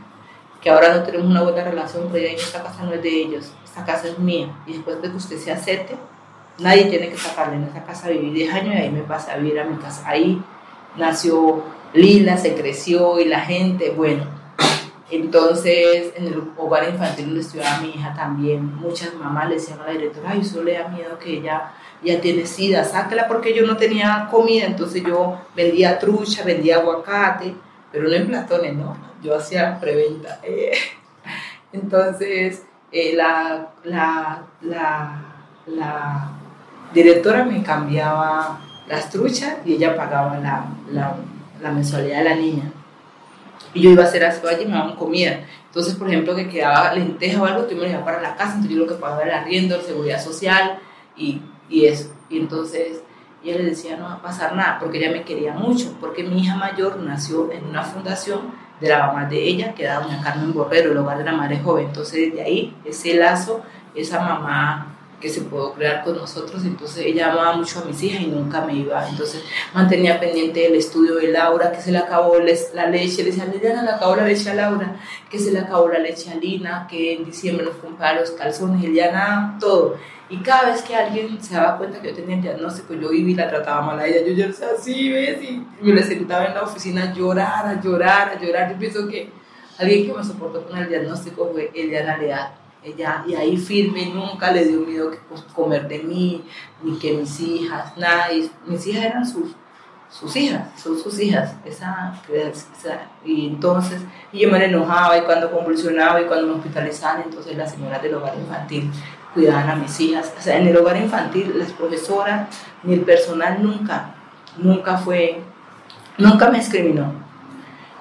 [0.59, 3.53] que ahora no tenemos una buena relación, pero ya esta casa no es de ellos,
[3.63, 4.49] esta casa es mía.
[4.67, 5.95] Y después de que usted se acepte,
[6.59, 8.09] nadie tiene que sacarle en esa casa.
[8.09, 10.03] Viví 10 años y ahí me pasé a vivir a mi casa.
[10.05, 10.43] Ahí
[10.97, 14.23] nació Lila, se creció y la gente, bueno.
[15.09, 19.87] Entonces, en el hogar infantil donde estudiaba mi hija también, muchas mamás le decían a
[19.87, 23.65] la directora, ay, solo le da miedo que ella ya tiene sida, sáquela porque yo
[23.67, 27.53] no tenía comida, entonces yo vendía trucha, vendía aguacate,
[27.91, 28.95] pero no en platones, ¿no?
[29.21, 30.39] Yo hacía preventa.
[30.43, 30.71] Eh.
[31.73, 36.31] Entonces, eh, la, la, la,
[36.93, 41.15] directora me cambiaba las truchas y ella pagaba la,
[41.61, 42.71] la mensualidad de la niña.
[43.73, 45.45] Y yo iba a hacer así, y me daban comida.
[45.67, 48.71] Entonces, por ejemplo, que quedaba lenteja o algo, tú me lo para la casa, entonces
[48.71, 50.79] yo lo que pagaba era el arriendo, la seguridad social
[51.15, 52.13] y, y eso.
[52.29, 53.01] Y entonces
[53.43, 56.41] él le decía, no va a pasar nada, porque ella me quería mucho, porque mi
[56.41, 58.41] hija mayor nació en una fundación
[58.79, 61.59] de la mamá de ella, que era doña Carmen Borrero, el hogar de la madre
[61.59, 61.87] joven.
[61.87, 63.61] Entonces, desde ahí, ese lazo,
[63.95, 68.21] esa mamá que se pudo crear con nosotros, entonces ella amaba mucho a mis hijas
[68.21, 72.37] y nunca me iba, entonces mantenía pendiente el estudio de Laura, que se le acabó
[72.39, 75.87] la leche, le decía, Liliana, le acabó la leche a Laura, que se le acabó
[75.87, 79.95] la leche a Lina, que en diciembre nos compraba los calzones, Liliana, todo,
[80.31, 83.29] y cada vez que alguien se daba cuenta que yo tenía el diagnóstico, yo iba
[83.29, 84.25] y la trataba mal a ella.
[84.25, 85.43] Yo, yo así, ¿ves?
[85.43, 88.71] Y me la sentaba en la oficina a llorar, a llorar, a llorar.
[88.71, 89.29] Yo pienso que
[89.77, 92.60] alguien que me soportó con el diagnóstico fue Eliana Leal.
[92.83, 96.43] Ella, y ahí firme, nunca le dio miedo que, pues, comer de mí,
[96.81, 98.27] ni que mis hijas, nada.
[98.65, 99.51] Mis hijas eran sus,
[100.09, 101.55] sus hijas, son sus hijas.
[101.63, 107.23] Esa, esa, y entonces, y yo me enojaba y cuando convulsionaba y cuando me hospitalizaban,
[107.23, 108.91] entonces la señora del hogar infantil
[109.33, 110.33] cuidaban a mis hijas.
[110.37, 112.49] O sea, en el hogar infantil, las profesoras
[112.83, 114.15] ni el personal nunca,
[114.57, 115.41] nunca fue,
[116.17, 117.13] nunca me discriminó.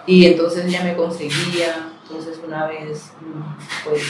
[0.07, 3.13] Y entonces ella me conseguía, entonces una vez,
[3.85, 4.03] pues,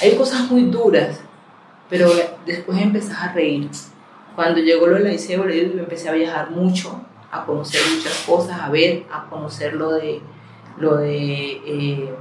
[0.00, 1.20] hay cosas muy duras,
[1.88, 2.10] pero
[2.46, 3.68] después empecé a reír.
[4.34, 8.70] Cuando llegó lo de la ICEO, empecé a viajar mucho, a conocer muchas cosas, a
[8.70, 10.20] ver, a conocer lo de,
[10.78, 12.14] lo de, eh,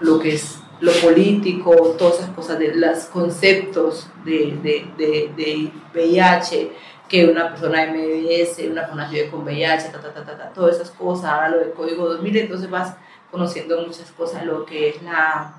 [0.00, 6.72] lo que es lo político, todas esas cosas, de los conceptos de, de, de, VIH,
[7.08, 10.90] que una persona MBS, una persona vive con VIH, ta, ta, ta, ta, todas esas
[10.90, 12.94] cosas, ahora lo de Código 2000, entonces vas
[13.30, 15.57] conociendo muchas cosas, lo que es la,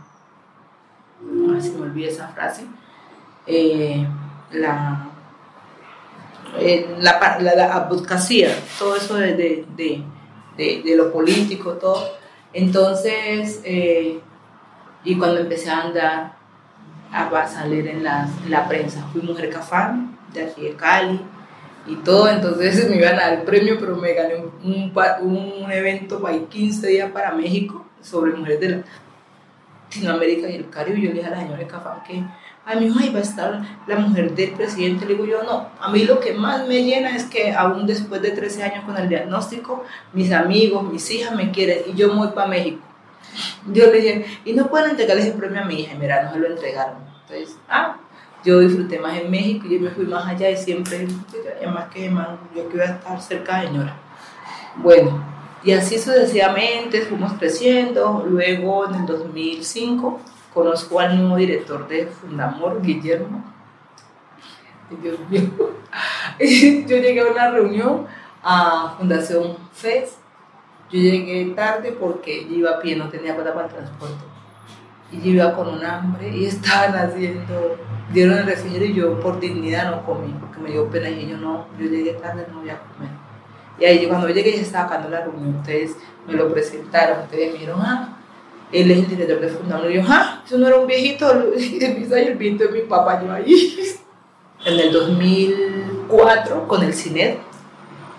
[1.21, 2.65] a ver si me olvida esa frase,
[3.45, 4.05] eh,
[4.51, 5.07] la,
[6.99, 10.03] la, la, advocacia, todo eso de, de,
[10.57, 12.03] de, lo político, todo.
[12.53, 14.19] Entonces, eh,
[15.03, 16.37] y cuando empecé a andar,
[17.11, 21.19] a salir en, en la prensa, fui mujer cafán de aquí de Cali
[21.87, 26.21] y todo, entonces me iban a dar el premio, pero me gané un, un, evento
[26.21, 28.83] para 15 días para México sobre mujeres de
[29.89, 32.23] Latinoamérica y el Caribe, yo le dije a la señora de Cafán que
[32.65, 35.05] a mí ahí va a estar la mujer del presidente.
[35.05, 38.21] Le digo yo, no, a mí lo que más me llena es que aún después
[38.21, 39.83] de 13 años con el diagnóstico,
[40.13, 42.79] mis amigos, mis hijas me quieren y yo voy para México.
[43.71, 46.39] Yo le dije, y no pueden entregarle ese premio a mi hija, mira, no se
[46.39, 46.97] lo entregaron.
[47.21, 47.97] Entonces, ah,
[48.43, 51.07] yo disfruté más en México y yo me fui más allá y siempre,
[51.57, 52.05] además que
[52.55, 53.95] yo quiero estar cerca de señora.
[54.77, 55.23] Bueno,
[55.63, 58.25] y así sucesivamente fuimos creciendo.
[58.27, 60.19] Luego, en el 2005,
[60.53, 63.43] conozco al nuevo director de Fundamor, Guillermo.
[65.01, 65.41] Dios mío.
[66.39, 68.07] Yo llegué a una reunión
[68.43, 70.17] a Fundación FES.
[70.91, 74.23] Yo llegué tarde porque yo iba a pie, no tenía plata para el transporte.
[75.11, 77.77] Y yo iba con un hambre y estaban haciendo,
[78.11, 81.37] dieron el refrigerio y yo por dignidad no comí, porque me dio pena y yo
[81.37, 83.18] no, yo llegué tarde, no voy a comer.
[83.79, 85.95] Y ahí cuando yo llegué ya estaba acabando la reunión, ustedes
[86.27, 88.17] me lo presentaron, ustedes me dijeron, ah,
[88.71, 89.91] él es el director de Fundador.
[89.91, 93.31] Y yo, ah, eso no era un viejito, y el viejito de mi papá, yo
[93.31, 93.95] ahí.
[94.65, 97.37] En el 2004, con el CINED,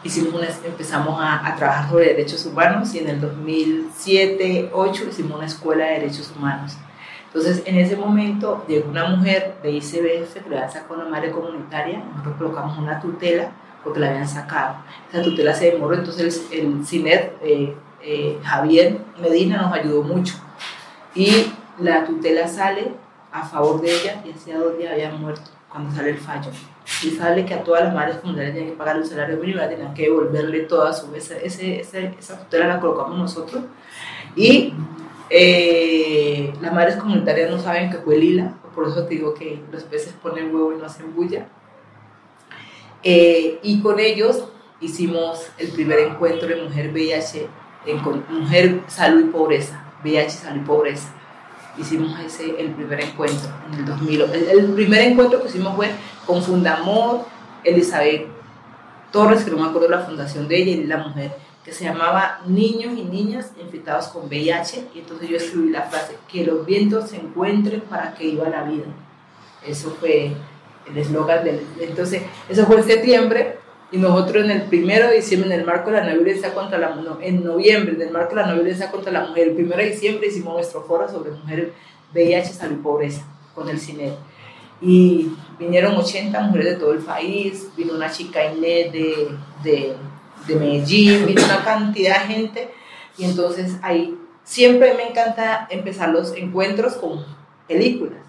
[0.03, 5.85] hicimos empezamos a, a, trabajar sobre derechos humanos y en el 2007-2008 hicimos una escuela
[5.85, 6.79] de derechos humanos.
[7.27, 12.37] Entonces, en ese momento llegó una mujer de ICBF que le una madre comunitaria, nosotros
[12.39, 13.53] colocamos una tutela
[13.83, 14.77] porque la habían sacado.
[15.13, 20.35] Esa tutela se demoró, entonces el, el CINED eh, eh, Javier Medina nos ayudó mucho.
[21.15, 21.47] Y
[21.79, 22.93] la tutela sale
[23.33, 26.51] a favor de ella y hacía dos días había muerto cuando sale el fallo.
[27.03, 29.95] Y sale que a todas las madres comunitarias tienen que pagar un salario mínimo, tenían
[29.95, 31.15] que devolverle toda su...
[31.15, 31.81] Ese, ese,
[32.19, 33.63] esa tutela la colocamos nosotros.
[34.35, 34.73] Y
[35.29, 39.85] eh, las madres comunitarias no saben que fue Lila, por eso te digo que los
[39.85, 41.47] peces ponen huevo y no hacen bulla.
[43.03, 44.45] Eh, y con ellos
[44.81, 47.49] hicimos el primer encuentro de mujer VIH
[47.87, 51.09] en Mujer, Salud y Pobreza, VIH, Salud y Pobreza.
[51.79, 54.23] Hicimos ese, el primer encuentro en el 2000.
[54.23, 55.91] El, primer encuentro que hicimos fue
[56.27, 57.25] con Fundamor,
[57.65, 58.27] Elizabeth
[59.11, 62.41] Torres, que no me acuerdo la fundación de ella, y la mujer, que se llamaba
[62.47, 64.89] Niños y Niñas infectados con VIH.
[64.95, 68.65] Y entonces yo escribí la frase, que los vientos se encuentren para que iba la
[68.65, 68.87] vida.
[69.67, 70.33] Eso fue
[70.91, 71.61] el eslogan del...
[71.81, 73.57] Entonces, eso fue en septiembre
[73.93, 76.79] y nosotros en el primero de diciembre, en el marco de la no violencia contra
[76.79, 79.55] la no, en noviembre, en el marco de la no violencia contra la mujer, el
[79.55, 81.71] primero de diciembre hicimos nuestro foro sobre mujeres
[82.15, 84.13] VIH, salud y pobreza con el CINED.
[84.81, 89.29] Y vinieron 80 mujeres de todo el país, vino una chica Inés de,
[89.63, 89.97] de,
[90.47, 92.71] de Medellín, vino una cantidad de gente.
[93.19, 97.25] Y entonces ahí siempre me encanta empezar los encuentros con
[97.69, 98.21] películas.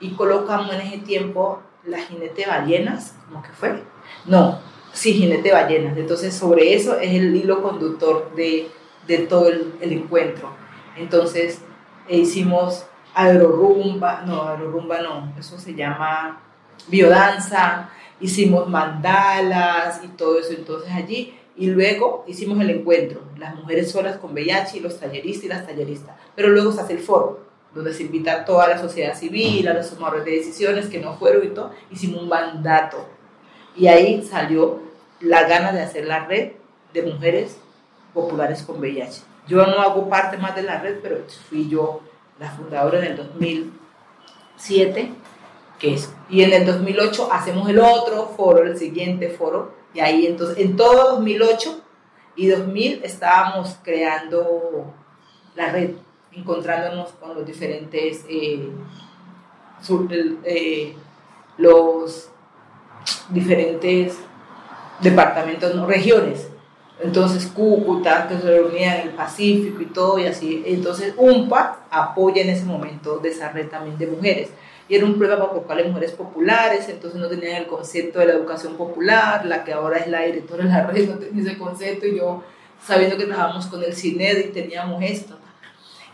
[0.00, 3.82] Y colocamos en ese tiempo La jinete ballenas, como que fue.
[4.26, 4.60] No,
[4.96, 5.94] Sí, jinete ballenas.
[5.98, 8.70] Entonces, sobre eso es el hilo conductor de,
[9.06, 10.48] de todo el, encuentro.
[10.96, 11.60] Entonces,
[12.08, 16.40] e hicimos aerorumba, no, aerorumba no, eso se llama
[16.88, 20.54] biodanza, hicimos mandalas y todo eso.
[20.54, 25.44] Entonces, allí, y luego hicimos el encuentro, las mujeres solas con VIH y los talleristas
[25.44, 26.16] y las talleristas.
[26.34, 27.45] Pero luego se hace el foro,
[27.76, 31.16] donde se invita a toda la sociedad civil, a los tomadores de decisiones que no
[31.18, 31.72] fueron y todo.
[31.90, 33.06] Hicimos un mandato.
[33.76, 34.80] Y ahí salió
[35.20, 36.52] la gana de hacer la red
[36.94, 37.58] de mujeres
[38.14, 39.20] populares con VIH.
[39.46, 41.18] Yo no hago parte más de la red, pero
[41.50, 42.00] fui yo
[42.40, 45.12] la fundadora en el 2007,
[45.78, 50.26] que es, y en el 2008 hacemos el otro foro, el siguiente foro, y ahí
[50.26, 51.82] entonces, en todo 2008
[52.36, 54.94] y 2000 estábamos creando
[55.54, 55.90] la red,
[56.36, 58.68] encontrándonos con los diferentes, eh,
[60.44, 60.94] eh,
[61.56, 62.30] los
[63.30, 64.18] diferentes
[65.00, 66.48] departamentos, no regiones.
[67.00, 70.62] Entonces Cúcuta, que se reunía en el Pacífico y todo, y así.
[70.66, 74.50] Entonces UMPA apoya en ese momento de esa red también de mujeres.
[74.88, 78.32] Y era un problema por cuáles mujeres populares, entonces no tenían el concepto de la
[78.34, 82.06] educación popular, la que ahora es la directora de la red no tenía ese concepto,
[82.06, 82.44] y yo
[82.82, 85.36] sabiendo que trabajamos con el CINED y teníamos esto.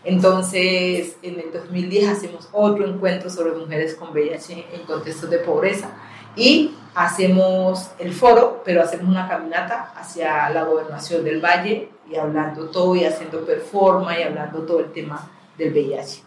[0.03, 5.91] Entonces, en el 2010 hacemos otro encuentro sobre mujeres con VIH en contextos de pobreza
[6.35, 12.69] y hacemos el foro, pero hacemos una caminata hacia la gobernación del Valle y hablando
[12.69, 16.23] todo y haciendo performance y hablando todo el tema del VIH.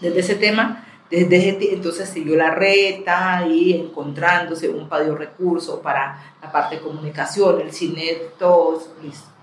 [0.00, 6.50] Desde ese tema desde entonces siguió la reta y encontrándose un padio recurso para la
[6.50, 9.33] parte de comunicación, el cine, todo listo.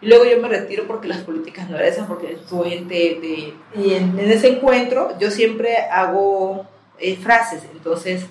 [0.00, 3.54] Y luego yo me retiro porque las políticas no esas, porque estuve gente de...
[3.74, 6.66] Y en, ese encuentro yo siempre hago
[6.98, 8.26] eh, frases, entonces,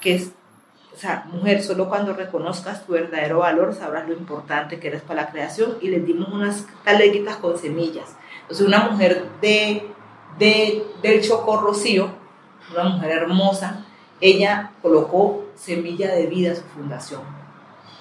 [0.00, 0.32] que es,
[0.94, 5.22] o sea, mujer, solo cuando reconozcas tu verdadero valor sabrás lo importante que eres para
[5.22, 5.78] la creación.
[5.80, 8.14] Y les dimos unas taleguitas con semillas.
[8.42, 9.86] Entonces, una mujer de,
[10.38, 12.10] de, del Chocó Rocío,
[12.70, 13.86] una mujer hermosa,
[14.20, 17.41] ella colocó semilla de vida a su fundación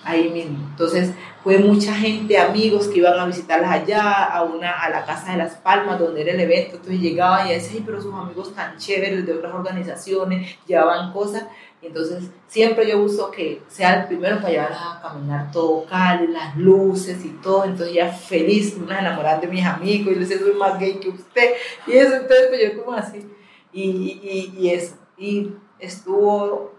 [0.04, 0.58] ahí mismo.
[0.70, 5.32] Entonces fue mucha gente, amigos que iban a visitarlas allá, a, una, a la Casa
[5.32, 6.76] de las Palmas, donde era el evento.
[6.76, 11.45] Entonces llegaban y decían, pero sus amigos tan chéveres de otras organizaciones, llevaban cosas.
[11.82, 16.56] Entonces siempre yo uso que sea el primero para llevarlas a caminar todo Cali, las
[16.56, 17.66] luces y todo.
[17.66, 21.54] Entonces ya feliz, una enamorada de mis amigos y les soy más gay que usted.
[21.88, 23.28] Y eso, entonces pues yo como así.
[23.74, 24.95] Y, y eso.
[25.18, 26.72] Y estuvo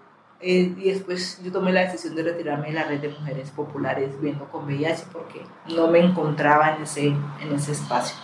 [0.43, 4.21] eh, y después yo tomé la decisión de retirarme de la red de mujeres populares
[4.21, 5.41] viendo con VIH porque
[5.73, 8.17] no me encontraba en ese, en ese espacio.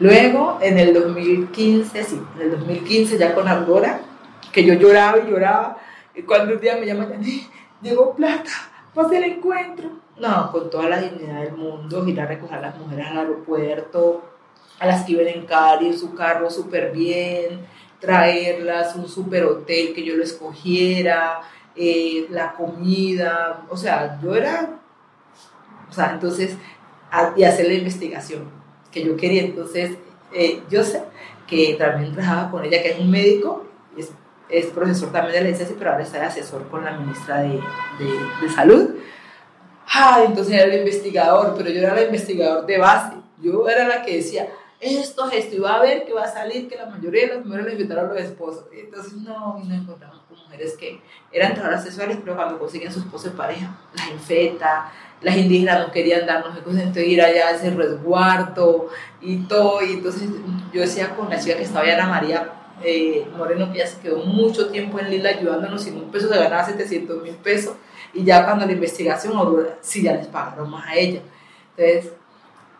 [0.00, 4.00] Luego, en el 2015, sí, en el 2015 ya con Aurora,
[4.52, 5.78] que yo lloraba y lloraba,
[6.14, 7.20] y cuando un día me llaman,
[7.82, 8.50] llegó plata,
[8.92, 9.90] pasa el encuentro.
[10.18, 14.24] No, con toda la dignidad del mundo, ir a recoger a las mujeres al aeropuerto,
[14.80, 17.60] a las que iban en Cali, en su carro súper bien,
[18.00, 21.40] traerlas, un super hotel que yo lo escogiera,
[21.74, 24.80] eh, la comida, o sea, yo era,
[25.88, 26.56] o sea, entonces,
[27.36, 28.50] y hacer la investigación
[28.90, 29.42] que yo quería.
[29.42, 29.96] Entonces,
[30.32, 31.02] eh, yo sé
[31.46, 33.64] que también trabajaba con ella, que es un médico,
[33.96, 34.10] es,
[34.48, 37.48] es profesor también de la licencia, pero ahora está de asesor con la ministra de,
[37.98, 38.10] de,
[38.42, 38.90] de Salud.
[39.90, 43.16] Ah, entonces era el investigador, pero yo era el investigador de base.
[43.40, 44.48] Yo era la que decía,
[44.80, 47.44] esto, esto, y va a ver que va a salir que la mayoría de las
[47.44, 48.66] mujeres le invitaron a los esposos.
[48.72, 51.00] Entonces, no, y no encontramos con mujeres que
[51.32, 55.92] eran trabajadoras sexuales, pero cuando consiguen su esposo de pareja, las infeta, las indígenas no
[55.92, 58.88] querían darnos entonces ir allá a ese resguardo
[59.20, 59.82] y todo.
[59.82, 60.28] Y entonces
[60.72, 62.52] yo decía con la chica que estaba Ana María
[62.84, 66.38] eh, Moreno, que ya se quedó mucho tiempo en Lila ayudándonos, sin un peso se
[66.38, 67.74] ganaba 700 mil pesos.
[68.14, 69.34] Y ya cuando la investigación,
[69.80, 71.20] sí, ya les pagaron más a ella.
[71.76, 72.12] Entonces,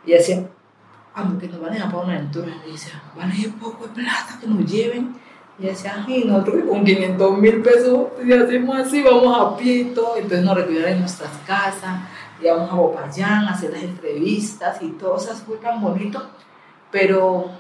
[0.07, 0.49] y decía,
[1.41, 2.53] que nos van a para una aventura.
[2.67, 5.17] Y dice, van a ir poco de plata que nos lleven.
[5.59, 9.85] Y decía, y nosotros con 500 mil pesos, y hacemos así, vamos a pie y
[9.87, 10.17] todo.
[10.17, 12.01] Entonces nos recibieron en nuestras casas,
[12.41, 16.23] íbamos a Bopayán a hacer las entrevistas y todo eso fue tan bonito.
[16.91, 17.51] Pero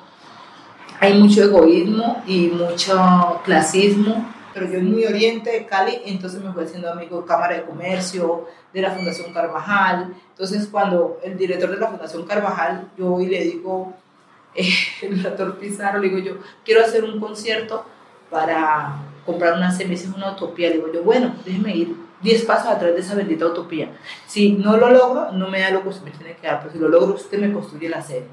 [1.00, 6.52] hay mucho egoísmo y mucho clasismo pero yo en muy oriente de Cali, entonces me
[6.52, 10.14] fui haciendo amigo de Cámara de Comercio, de la Fundación Carvajal.
[10.30, 13.94] Entonces, cuando el director de la Fundación Carvajal, yo voy y le digo,
[14.56, 14.68] eh,
[15.02, 17.84] el doctor Pizarro, le digo yo, quiero hacer un concierto
[18.30, 20.70] para comprar una semilla, una utopía.
[20.70, 23.96] Le digo yo, bueno, déjeme ir 10 pasos atrás de esa bendita utopía.
[24.26, 26.72] Si no lo logro, no me da lo que usted me tiene que dar, pero
[26.72, 28.26] si lo logro, usted me construye la sede.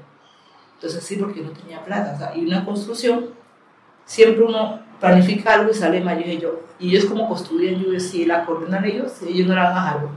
[0.74, 2.32] Entonces, sí, porque yo no tenía plata.
[2.34, 3.26] Y una construcción,
[4.04, 6.20] siempre uno planifica algo y sale mal.
[6.24, 9.76] Y yo, y ellos como construyen, yo si la coordinan ellos, ellos no la van
[9.76, 10.10] a algo.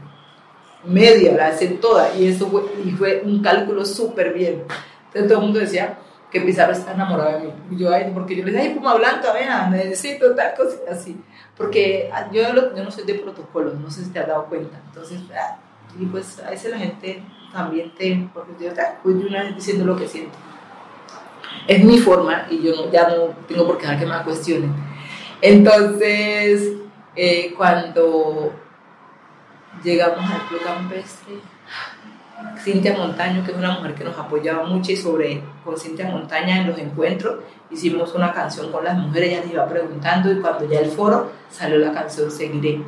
[0.84, 2.16] Media, la hacen toda.
[2.16, 4.64] Y eso fue, y fue un cálculo súper bien.
[5.08, 5.98] Entonces todo el mundo decía
[6.32, 7.54] que Pizarro está enamorado de mí.
[7.72, 11.20] Y yo, ay, porque yo le decía, ay, Puma Blanca, ven, necesito tal cosa, así.
[11.58, 12.42] Porque ah, yo,
[12.76, 14.80] yo no soy de protocolos, no sé si te has dado cuenta.
[14.88, 15.58] Entonces, ah,
[16.00, 18.72] y pues a veces la gente también te, porque yo,
[19.04, 20.38] pues, una vez diciendo lo que siento
[21.68, 24.74] es mi forma y yo ya no tengo por qué dejar que me cuestionen.
[25.42, 26.74] Entonces,
[27.16, 28.52] eh, cuando
[29.84, 31.36] llegamos al Club Campestre,
[32.64, 36.62] Cintia Montaño, que es una mujer que nos apoyaba mucho y sobre con Cintia Montaña
[36.62, 40.68] en los encuentros hicimos una canción con las mujeres, ella les iba preguntando y cuando
[40.68, 42.82] ya el foro salió la canción Seguiré.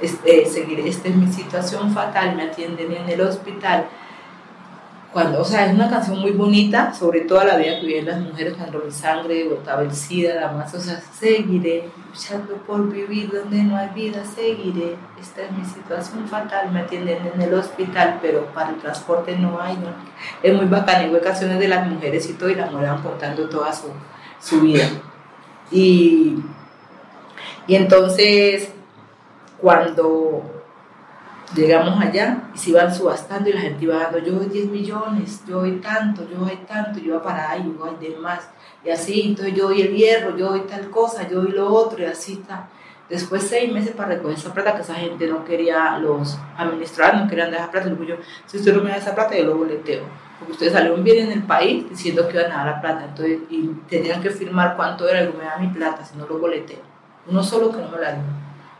[0.00, 3.84] Este, seguiré, esta es mi situación fatal, me atienden en el hospital,
[5.12, 8.20] cuando, o sea, es una canción muy bonita sobre toda la vida que viven las
[8.20, 13.28] mujeres cuando mi sangre botaba el SIDA, la más, o sea, seguiré luchando por vivir
[13.32, 18.20] donde no hay vida, seguiré, esta es mi situación fatal, me atienden en el hospital,
[18.22, 19.76] pero para el transporte no hay.
[20.44, 23.72] Es muy bacana, y canciones de las mujeres y todo, y las mujeres contando toda
[23.72, 23.88] su,
[24.40, 24.88] su vida.
[25.72, 26.36] Y,
[27.66, 28.70] y entonces,
[29.60, 30.59] cuando
[31.54, 35.42] Llegamos allá y se iban subastando y la gente iba dando, yo doy 10 millones,
[35.48, 38.48] yo doy tanto, yo doy tanto, yo voy para ahí, yo doy más.
[38.84, 42.00] Y así, entonces yo doy el hierro, yo doy tal cosa, yo doy lo otro
[42.00, 42.68] y así está.
[43.08, 47.28] Después seis meses para recoger esa plata que esa gente no quería, los administradores no
[47.28, 47.88] querían esa plata.
[47.88, 48.14] Y yo,
[48.46, 50.04] si usted no me da esa plata, yo lo boleteo.
[50.38, 53.40] porque ustedes salieron bien en el país diciendo que iban a dar la plata, entonces,
[53.50, 56.78] y tenían que firmar cuánto era, y me da mi plata, si no lo boleté.
[57.26, 58.22] Uno solo que no me la dio,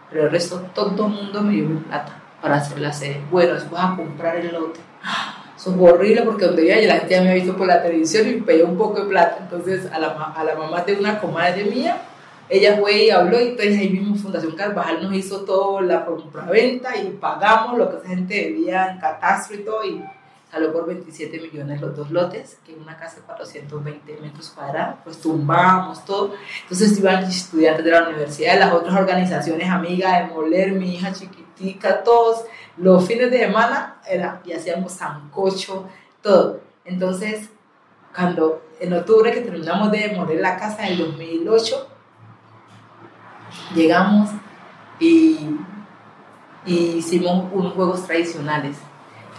[0.09, 3.21] pero el resto, todo el mundo me dio mi plata para hacer la sede.
[3.31, 4.81] Bueno, después a comprar el lote.
[5.57, 8.27] Eso fue horrible porque donde iba la gente ya me había visto por la televisión
[8.27, 9.39] y me pedía un poco de plata.
[9.43, 12.01] Entonces, a la, a la mamá de una comadre mía,
[12.49, 16.07] ella fue y habló y entonces ahí mismo Fundación Carvajal nos hizo todo la
[16.51, 20.03] venta y pagamos lo que esa gente debía en catastro y todo y
[20.51, 24.97] salió por 27 millones los dos lotes, que es una casa de 420 metros cuadrados,
[25.05, 26.35] pues tumbamos todo.
[26.63, 31.13] Entonces iban estudiantes de la universidad, de las otras organizaciones amigas de Moler, mi hija
[31.61, 32.45] chiquitica, todos
[32.77, 35.89] los fines de semana era, y hacíamos sancocho,
[36.23, 36.61] todo.
[36.85, 37.51] Entonces,
[38.15, 41.89] cuando en octubre que terminamos de demoler la casa en el 2008,
[43.75, 44.31] llegamos
[44.99, 45.57] y,
[46.65, 48.77] y hicimos unos juegos tradicionales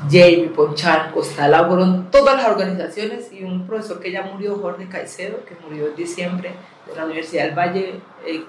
[0.09, 5.45] Jamie, Ponchan, Costal, fueron todas las organizaciones y un profesor que ya murió, Jorge Caicedo,
[5.45, 6.51] que murió en diciembre
[6.87, 8.43] de la Universidad del Valle, eh,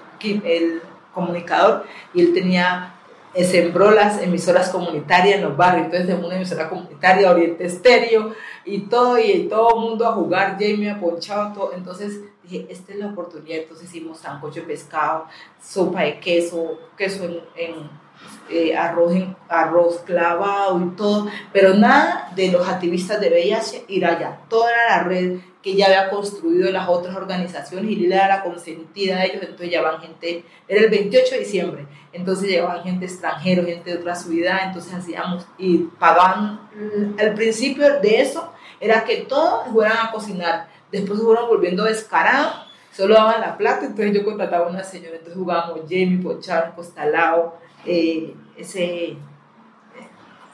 [0.45, 0.81] el
[1.13, 2.92] comunicador, y él tenía,
[3.41, 8.33] sembró las emisoras comunitarias en los barrios, entonces de una emisora comunitaria, Oriente Estéreo,
[8.65, 12.93] y todo, y todo el mundo a jugar, Jamie ha ponchado todo, entonces dije, esta
[12.93, 15.25] es la oportunidad, entonces hicimos sancocho de pescado,
[15.61, 17.25] sopa de queso, queso
[17.55, 18.03] en
[18.49, 19.13] eh, arroz,
[19.49, 24.41] arroz clavado y todo, pero nada de los activistas de VIH ir allá.
[24.49, 29.17] Toda la red que ya había construido las otras organizaciones y Lila era la consentida
[29.17, 33.91] de ellos, entonces llevaban gente, era el 28 de diciembre, entonces llevaban gente extranjera, gente
[33.91, 36.69] de otra ciudad, entonces hacíamos y pagaban,
[37.17, 38.51] al principio de eso
[38.81, 43.85] era que todos fueran a cocinar, después se fueron volviendo descarados, solo daban la plata,
[43.85, 49.15] entonces yo contrataba a una señora, entonces jugábamos Jamie, Pochar, Costalao, eh, ese...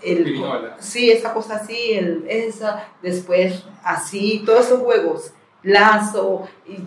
[0.02, 0.42] El,
[0.80, 5.34] sí, esa cosa así, el, esa, después así, todos esos juegos,
[5.64, 6.78] lazo, y,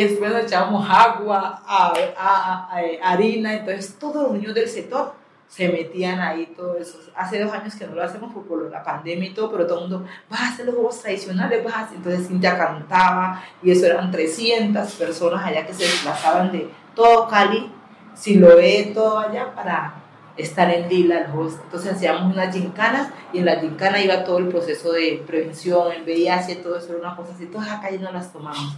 [0.00, 2.70] después nos echábamos agua, a,
[3.02, 5.14] harina, entonces todos los niños del sector
[5.48, 6.98] se metían ahí, todo eso.
[7.16, 9.88] Hace dos años que no lo hacemos por, la pandemia y todo, pero todo el
[9.88, 14.92] mundo, vas a hacer los juegos tradicionales, vas Entonces Cintia cantaba y eso eran 300
[14.92, 17.72] personas allá que se desplazaban de todo Cali
[18.14, 19.94] si lo ve todo allá para
[20.38, 21.26] estar en Lila.
[21.26, 26.02] Entonces hacíamos una gincana y en la gincana iba todo el proceso de prevención, el
[26.04, 28.76] VIH, todo eso era una cosa así, todas acá y no las tomamos.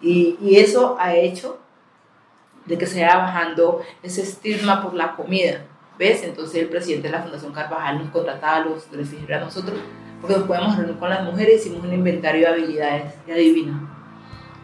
[0.00, 1.58] Y, y eso ha hecho
[2.66, 5.64] de que se vaya bajando ese estigma por la comida.
[5.98, 6.22] ¿Ves?
[6.22, 9.80] Entonces el presidente de la Fundación Carvajal nos contrataba los refrigerios a nosotros
[10.20, 13.88] porque nos podemos reunir con las mujeres, hicimos un inventario de habilidades y adivina,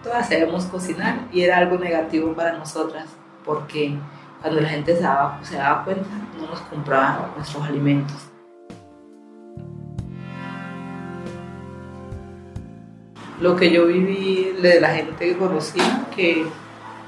[0.02, 3.06] todas sabemos cocinar y era algo negativo para nosotras
[3.44, 3.96] porque
[4.44, 6.06] cuando la gente se daba, se daba cuenta,
[6.38, 8.28] no nos compraban nuestros alimentos.
[13.40, 16.44] Lo que yo viví de la gente que conocía, que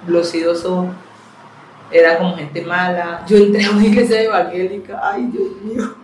[0.06, 0.86] los idosos
[1.90, 3.22] era como gente mala.
[3.26, 5.94] Yo entré a una iglesia evangélica, ay Dios mío,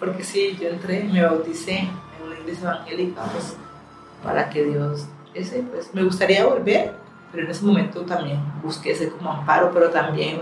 [0.00, 3.56] porque sí, yo entré, me bauticé en una iglesia evangélica, pues
[4.24, 6.94] para que Dios, ese, pues me gustaría volver,
[7.30, 10.40] pero en ese momento también busqué ese como amparo, pero también,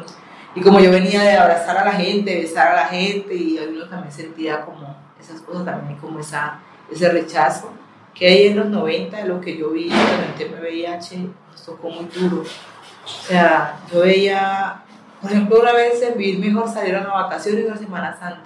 [0.54, 3.88] y como yo venía de abrazar a la gente, besar a la gente, y uno
[3.88, 6.58] también sentía como esas cosas también, como esa,
[6.90, 7.70] ese rechazo,
[8.14, 11.18] que ahí en los 90, de lo que yo vi con el tema VIH,
[11.50, 12.42] nos tocó muy duro.
[12.42, 14.82] O sea, yo veía,
[15.22, 18.44] por ejemplo, una vez en Vivir Mejor salieron a vacaciones la Semana Santa,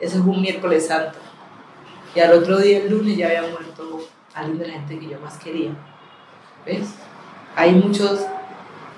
[0.00, 1.18] eso es un miércoles santo,
[2.14, 4.00] y al otro día, el lunes, ya había muerto
[4.34, 5.72] alguien de la gente que yo más quería.
[6.64, 6.94] ¿Ves?
[7.56, 8.26] Hay muchos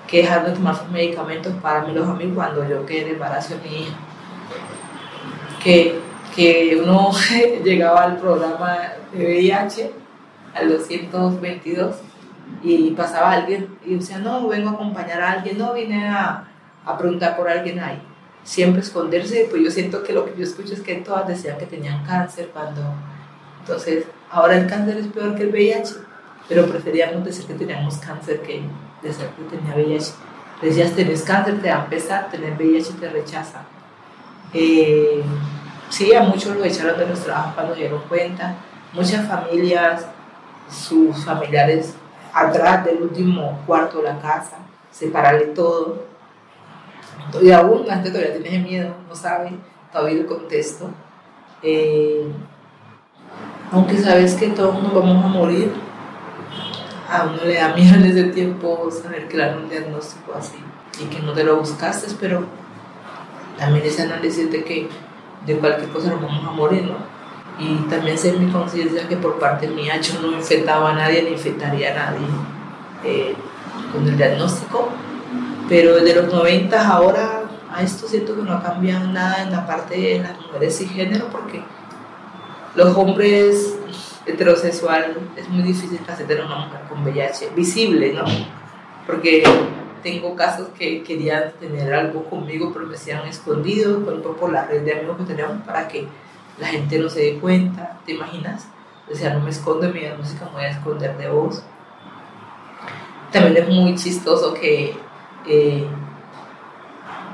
[0.07, 3.55] que dejaron de tomar sus medicamentos para mí los amigos cuando yo quedé de embarazo
[3.55, 3.95] de mi hija.
[5.61, 5.99] Que,
[6.35, 7.11] que uno
[7.63, 8.77] llegaba al programa
[9.11, 9.91] de VIH,
[10.55, 11.95] al 222,
[12.63, 16.47] y pasaba alguien y decía, no, vengo a acompañar a alguien, no, vine a,
[16.85, 18.01] a preguntar por alguien ahí.
[18.43, 21.65] Siempre esconderse, pues yo siento que lo que yo escucho es que todas decían que
[21.65, 22.81] tenían cáncer cuando...
[23.59, 26.07] Entonces, ahora el cáncer es peor que el VIH
[26.47, 28.61] pero preferíamos decir que teníamos cáncer que
[29.01, 30.13] decir que tenía VIH.
[30.61, 33.61] Decías, tenés cáncer, te va a empezar, tener VIH te rechaza.
[34.53, 35.23] Eh,
[35.89, 38.55] sí, a muchos lo echaron de los trabajos cuando dieron cuenta.
[38.93, 40.07] Muchas familias,
[40.69, 41.95] sus familiares
[42.33, 44.57] atrás del último cuarto de la casa,
[44.91, 46.05] separarle todo.
[47.41, 49.51] Y aún la gente todavía tiene miedo, no sabe
[49.91, 50.89] todavía el contexto.
[51.61, 52.31] Eh,
[53.71, 55.73] aunque sabes que todos nos vamos a morir,
[57.09, 60.57] a uno le da miedo en ese tiempo saber que dan un diagnóstico así
[61.01, 62.45] y que no te lo buscaste, pero
[63.57, 64.89] también ese análisis de que
[65.45, 67.17] de cualquier cosa nos vamos a morir, ¿no?
[67.59, 71.29] y también ser mi conciencia que por parte mía yo no infectaba a nadie ni
[71.31, 72.27] infectaría a nadie
[73.03, 73.35] eh,
[73.91, 74.89] con el diagnóstico.
[75.67, 77.43] Pero desde los 90 ahora
[77.73, 80.87] a esto siento que no ha cambiado nada en la parte de las mujeres y
[80.87, 81.63] género porque
[82.75, 83.76] los hombres
[84.27, 88.25] heterosexual es muy difícil que tener una mujer con VIH visible, ¿no?
[89.05, 89.43] Porque
[90.03, 94.93] tengo casos que querían tener algo conmigo pero me han escondido por, la red de
[94.93, 96.07] amigos que tenemos para que
[96.59, 98.67] la gente no se dé cuenta, ¿te imaginas?
[99.07, 101.63] Decía, no me escondo mi música, me voy a esconder de vos.
[103.31, 104.97] También es muy chistoso que
[105.45, 105.87] eh,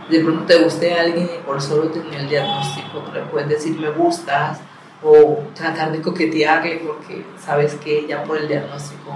[0.10, 3.80] de pronto te guste a alguien y por solo tener el diagnóstico le puedes decir
[3.80, 4.60] me gustas
[5.04, 9.12] o tratar de coquetearle porque sabes que ya por el diagnóstico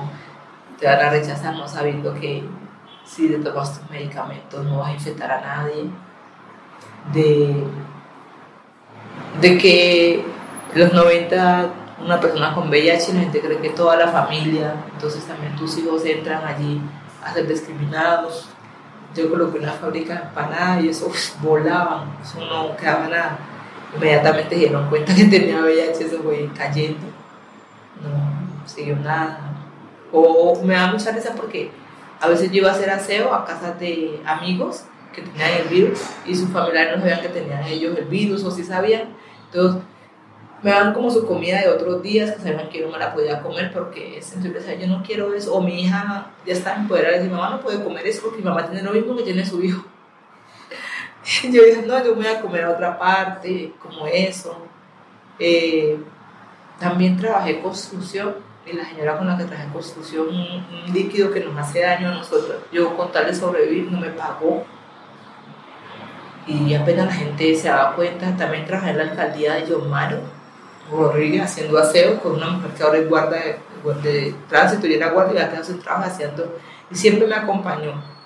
[0.79, 2.43] te van a rechazar no sabiendo que
[3.05, 5.89] si te tomas tus medicamentos no vas a infectar a nadie.
[7.13, 7.63] De
[9.41, 10.25] de que
[10.73, 11.69] en los 90
[12.03, 16.05] una persona con VIH la gente cree que toda la familia, entonces también tus hijos
[16.05, 16.81] entran allí
[17.23, 18.49] a ser discriminados.
[19.15, 21.11] Yo coloqué una fábrica de empanadas y eso
[21.41, 23.39] volaban, eso no quedaba nada.
[23.97, 27.07] Inmediatamente se dieron cuenta que tenía VIH, eso fue cayendo.
[28.01, 29.39] No siguió nada.
[30.11, 31.71] O me da mucha risa porque
[32.19, 35.99] a veces yo iba a hacer aseo a casas de amigos que tenían el virus
[36.25, 39.15] y sus familiares no sabían que tenían ellos el virus o si sabían
[39.51, 39.81] entonces,
[40.61, 43.13] me dan como su comida de otros días que sabían que yo no me la
[43.13, 45.53] podía comer porque siempre decía, yo no quiero eso.
[45.53, 48.43] O mi hija ya está en poder decir, mamá no puede comer eso porque mi
[48.43, 49.83] mamá tiene lo mismo que tiene su hijo.
[51.43, 54.57] yo dije, no, yo voy a comer a otra parte, como eso.
[55.39, 55.97] Eh,
[56.79, 61.57] también trabajé construcción y la señora con la que trabajé construcción, un, líquido que nos
[61.57, 62.57] hace daño a nosotros.
[62.71, 64.65] Yo con tal de sobrevivir no me pagó
[66.45, 70.19] y apenas la gente se daba cuenta, también trabajé en la alcaldía de Yomaro,
[70.89, 75.09] Rodríguez, haciendo aseo con una mujer que ahora es guarda de, de tránsito y era
[75.09, 76.57] guardia y ya quedó trabajo haciendo,
[76.89, 78.16] y siempre me acompañó.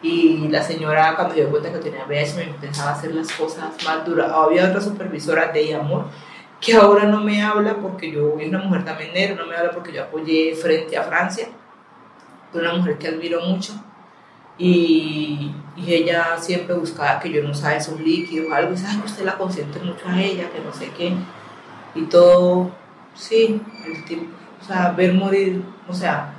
[0.00, 3.72] Y la señora, cuando dio cuenta que tenía VIH, me empezaba a hacer las cosas
[3.84, 4.30] más duras.
[4.32, 6.04] Había otra supervisora de amor
[6.60, 9.70] que ahora no me habla porque yo, es una mujer también negra, no me habla
[9.70, 11.48] porque yo apoyé frente a Francia,
[12.52, 13.72] una mujer que admiro mucho
[14.56, 19.24] y, y, ella siempre buscaba que yo no usara esos líquidos, algo, y sabe usted
[19.24, 21.12] la consiente mucho a ella, que no sé qué,
[21.94, 22.70] y todo,
[23.14, 24.24] sí, el tipo,
[24.60, 26.34] o sea, ver morir, o sea,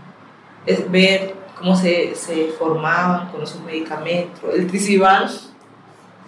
[0.66, 5.30] es ver cómo se, se formaban con esos medicamentos, el triciban,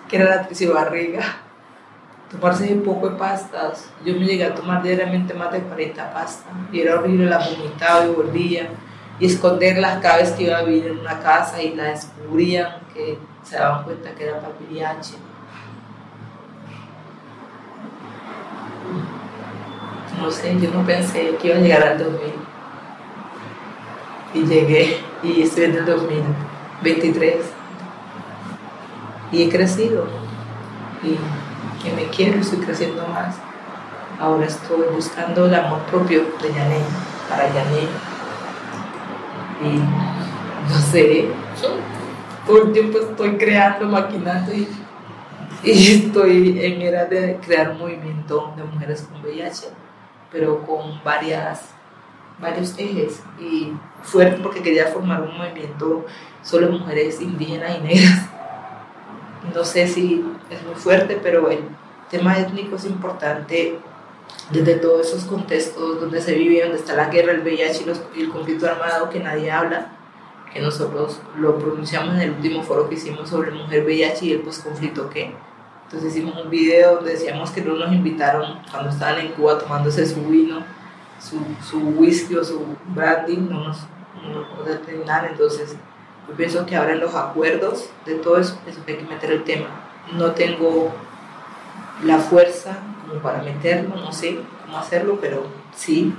[0.10, 1.24] que era la tricibarriga,
[2.30, 6.54] tomarse un poco de pastas, yo me llegué a tomar diariamente más de 40 pastas,
[6.72, 8.70] y era horrible, la vomitaba y volvía,
[9.20, 13.18] y esconderlas cada vez que iba a vivir en una casa y la descubrían, que
[13.44, 15.16] se daban cuenta que era papiriache.
[20.20, 22.51] No sé, yo no pensé que iba a llegar al 2000.
[24.34, 27.36] Y llegué y estoy en el 2023.
[29.32, 30.06] Y he crecido.
[31.04, 31.18] Y
[31.84, 33.36] que me quiero y estoy creciendo más.
[34.20, 36.80] Ahora estoy buscando el amor propio de Yané,
[37.28, 37.88] para Yané
[39.64, 39.78] y
[40.70, 41.28] no sé,
[42.46, 44.68] todo el tiempo estoy creando, maquinando y,
[45.64, 49.68] estoy en era de crear un movimiento de mujeres con VIH,
[50.32, 51.74] pero con varias,
[52.42, 53.72] varios ejes y
[54.04, 56.06] fuerte porque quería formar un movimiento
[56.42, 58.30] solo de mujeres indígenas y negras.
[59.54, 61.60] No sé si es muy fuerte, pero el
[62.10, 63.80] tema étnico es importante
[64.52, 67.86] desde todos esos contextos donde se vive, donde está la guerra, el VIH
[68.16, 69.94] y, el conflicto armado que nadie habla,
[70.54, 74.42] que nosotros lo pronunciamos en el último foro que hicimos sobre mujer VIH y el
[74.42, 75.34] posconflicto que.
[75.86, 80.06] Entonces hicimos un video donde decíamos que no nos invitaron cuando estaban en Cuba tomándose
[80.06, 80.64] su vino,
[81.22, 83.80] su, su whisky o su brandy, no nos,
[84.24, 85.76] no nos Entonces
[86.28, 89.32] yo pienso que ahora en los acuerdos de todo eso, eso que hay que meter
[89.32, 89.68] el tema.
[90.14, 90.92] No tengo
[92.04, 92.78] la fuerza
[93.22, 95.46] para meterlo, no sé cómo hacerlo, pero
[95.76, 96.14] sí.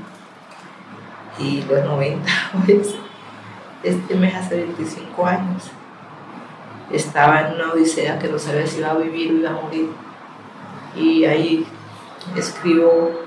[1.38, 2.30] Y los 90,
[2.66, 2.94] pues,
[3.82, 5.70] este mes hace 25 años,
[6.90, 9.90] estaba en una odisea que no sabía si iba a vivir o iba a morir.
[10.94, 11.66] Y ahí
[12.36, 13.21] escribo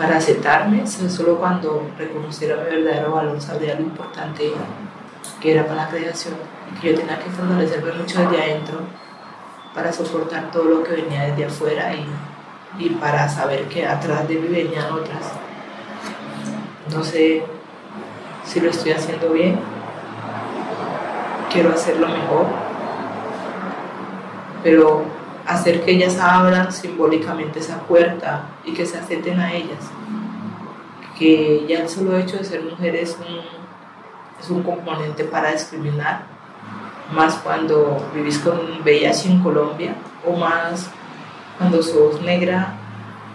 [0.00, 4.50] para aceptarme, solo cuando reconociera mi verdadero valor sabría lo importante
[5.42, 6.36] que era para la creación,
[6.80, 8.78] que yo tenía que fortalecerme mucho desde adentro
[9.74, 12.06] para soportar todo lo que venía desde afuera y,
[12.82, 15.32] y para saber que atrás de mí venían otras.
[16.90, 17.44] No sé
[18.46, 19.60] si lo estoy haciendo bien,
[21.52, 22.46] quiero hacerlo mejor,
[24.62, 25.04] pero
[25.46, 29.90] hacer que ellas abran simbólicamente esa puerta y que se acepten a ellas.
[31.18, 33.40] Que ya el solo hecho de ser mujer es un,
[34.40, 36.24] es un componente para discriminar,
[37.12, 39.94] más cuando vivís con VIH en Colombia
[40.26, 40.90] o más
[41.58, 42.74] cuando sos negra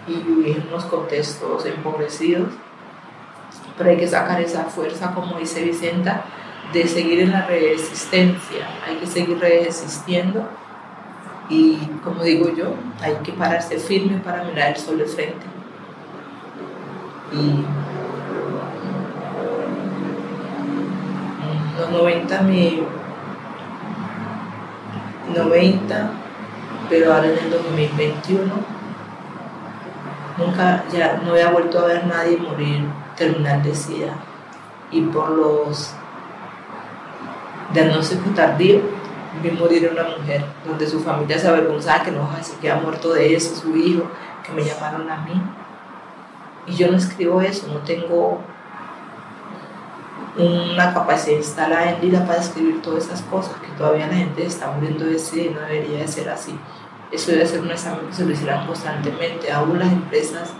[0.08, 2.48] y vivís en unos contextos empobrecidos.
[3.76, 6.24] Pero hay que sacar esa fuerza, como dice Vicenta,
[6.72, 8.66] de seguir en la resistencia.
[8.86, 10.48] Hay que seguir resistiendo
[11.48, 15.46] y, como digo yo, hay que pararse firme para mirar el sol de frente.
[17.32, 17.64] Y
[21.78, 22.80] los 90 me
[25.34, 26.10] 90
[26.88, 28.54] pero ahora en el 2021
[30.38, 32.84] nunca ya no había vuelto a ver nadie morir
[33.16, 34.14] terminal de SIDA
[34.90, 35.92] y por los
[37.72, 38.82] diagnósticos tardíos
[39.42, 43.34] vi morir una mujer donde su familia se avergonzaba que no se queda muerto de
[43.34, 44.04] eso, su hijo,
[44.44, 45.42] que me llamaron a mí.
[46.66, 48.40] Y yo no escribo eso, no tengo
[50.38, 54.70] una capacidad instalada en vida para escribir todas esas cosas, que todavía la gente está
[54.70, 56.58] muriendo de sí y no debería de ser así.
[57.10, 59.50] Eso debe ser un examen que se lo hicieran constantemente.
[59.50, 60.52] Aún las empresas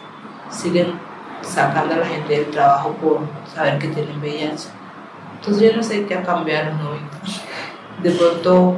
[0.51, 0.95] siguen
[1.43, 3.21] sacando a la gente del trabajo por
[3.53, 4.69] saber que tienen VIH.
[5.41, 7.06] Entonces yo no sé qué ha cambiado en los 90.
[8.03, 8.77] De pronto,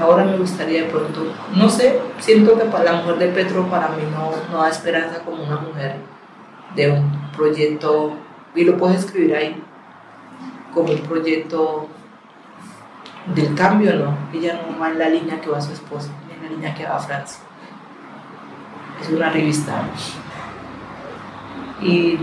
[0.00, 3.88] ahora me gustaría de pronto, no sé, siento que para la mujer de Petro para
[3.88, 5.96] mí no, no da esperanza como una mujer
[6.74, 8.14] de un proyecto,
[8.54, 9.62] y lo puedes escribir ahí,
[10.72, 11.88] como un proyecto
[13.34, 14.16] del cambio, no.
[14.32, 16.96] Ella no va en la línea que va su esposa, en la línea que va
[16.96, 17.40] a Francia.
[19.02, 19.82] Es una revista.
[21.80, 22.18] Y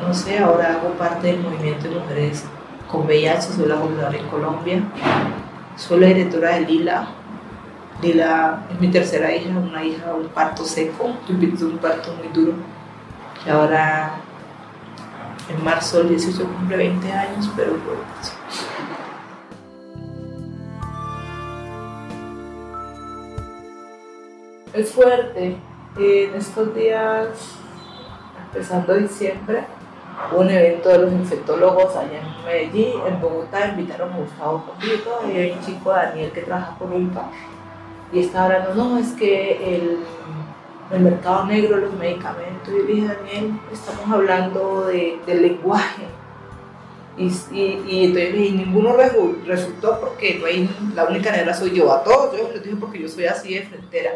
[0.00, 2.44] no sé, ahora hago parte del movimiento de mujeres
[2.90, 4.82] con VIH, soy la gobernadora en Colombia,
[5.76, 7.08] soy la directora de Lila.
[8.02, 12.54] Lila es mi tercera hija, una hija, un parto seco, un parto muy duro,
[13.44, 14.14] que ahora
[15.48, 18.32] en marzo el 18 cumple 20 años, pero pues,
[24.72, 25.56] es fuerte.
[25.96, 27.28] En estos días,
[28.46, 29.66] empezando diciembre,
[30.30, 35.20] hubo un evento de los infectólogos allá en Medellín, en Bogotá, invitaron a Gustavo Completo
[35.28, 37.30] y hay un chico, Daniel, que trabaja con ULPA,
[38.12, 39.98] y está hablando, no, es que el,
[40.92, 46.04] el mercado negro los medicamentos, y yo dije, Daniel, estamos hablando de, del lenguaje,
[47.16, 48.96] y, y, y, entonces, y ninguno
[49.46, 53.00] resultó porque no hay, la única negra soy yo, a todos yo les dije porque
[53.00, 54.12] yo soy así de frontera,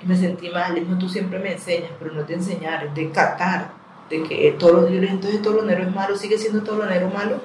[0.00, 2.94] y me sentí mal, le dije, tú siempre me enseñas, pero no te enseñar, es
[2.94, 3.77] de catar,
[4.08, 6.86] de que todos los libros, entonces todo lo negro es malo, sigue siendo todo lo
[6.86, 7.40] negro malo.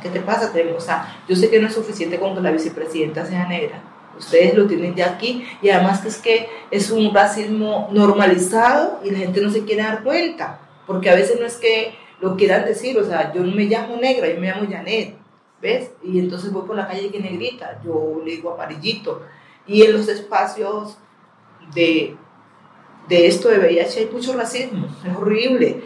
[0.00, 0.52] ¿Qué te pasa?
[0.76, 3.82] O sea, yo sé que no es suficiente con que la vicepresidenta sea negra.
[4.18, 9.10] Ustedes lo tienen ya aquí y además que es que es un racismo normalizado y
[9.10, 12.64] la gente no se quiere dar cuenta, porque a veces no es que lo quieran
[12.64, 15.16] decir, o sea, yo no me llamo negra, yo me llamo Janet,
[15.60, 15.90] ¿ves?
[16.02, 19.22] Y entonces voy por la calle que negrita, yo le digo amarillito.
[19.66, 20.98] Y en los espacios
[21.74, 22.16] de
[23.12, 25.82] de esto de VIH hay mucho racismo, es horrible.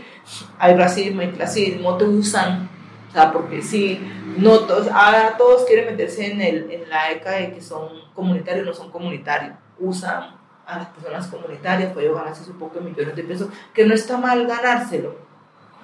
[0.58, 2.68] Hay racismo, hay clasismo, te usan,
[3.08, 4.00] o sea, porque sí,
[4.38, 8.64] no todos, ahora todos quieren meterse en, el, en la ECA de que son comunitarios,
[8.64, 13.48] no son comunitarios, usan a las personas comunitarias, puede ganarse su poco millones de pesos,
[13.74, 15.16] que no está mal ganárselo,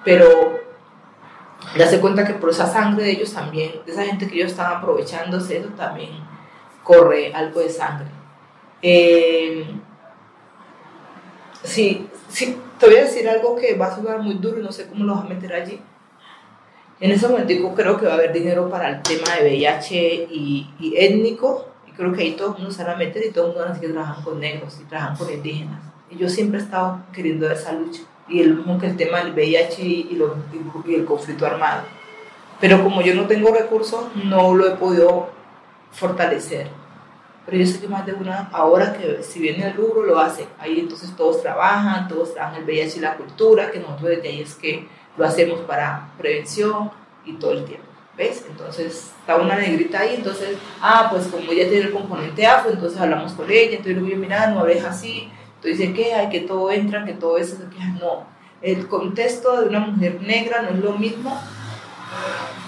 [0.05, 0.59] pero
[1.77, 4.51] ya se cuenta que por esa sangre de ellos también, de esa gente que ellos
[4.51, 6.11] están aprovechándose, eso también
[6.83, 8.07] corre algo de sangre.
[8.81, 9.65] Eh,
[11.63, 14.71] Sí, sí, te voy a decir algo que va a sonar muy duro y no
[14.71, 15.79] sé cómo lo vas a meter allí.
[16.99, 20.93] En ese momento creo que va a haber dinero para el tema de VIH y,
[20.95, 23.47] étnico, y creo que ahí todo el mundo se va a meter y todo el
[23.49, 25.81] mundo van a decir que trabajan con negros y trabajan con indígenas.
[26.09, 29.33] Y yo siempre he estado queriendo esa lucha, y el mismo que el tema del
[29.33, 30.19] VIH y,
[30.85, 31.83] y el conflicto armado.
[32.59, 35.29] Pero como yo no tengo recursos, no lo he podido
[35.91, 36.67] fortalecer
[37.45, 40.47] pero yo sé que más de una, ahora que si viene el rubro lo hace,
[40.59, 44.41] ahí entonces todos trabajan, todos trabajan el VIH y la cultura, que nosotros desde ahí
[44.41, 44.87] es que
[45.17, 46.91] lo hacemos para prevención
[47.25, 47.85] y todo el tiempo,
[48.17, 48.45] ¿ves?
[48.49, 52.99] Entonces está una negrita ahí, entonces, ah, pues como ella tiene el componente afro, entonces
[52.99, 56.29] hablamos con ella, entonces lo voy a mirar, no abeja así, entonces dice que hay
[56.29, 58.25] que todo entra, que todo eso, que no,
[58.61, 61.37] el contexto de una mujer negra no es lo mismo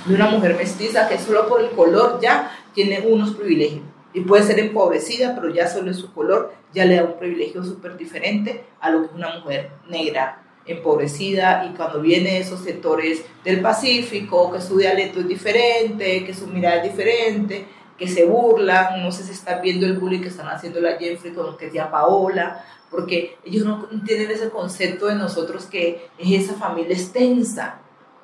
[0.05, 4.43] de una mujer mestiza que solo por el color ya tiene unos privilegios y puede
[4.43, 8.89] ser empobrecida, pero ya solo su color ya le da un privilegio súper diferente a
[8.89, 14.77] lo que una mujer negra empobrecida y cuando viene esos sectores del Pacífico, que su
[14.77, 19.61] dialecto es diferente, que su mirada es diferente, que se burlan, no sé si están
[19.61, 23.65] viendo el bullying que están haciendo la Jeffrey con lo que tía Paola, porque ellos
[23.65, 27.81] no tienen ese concepto de nosotros que es esa familia extensa.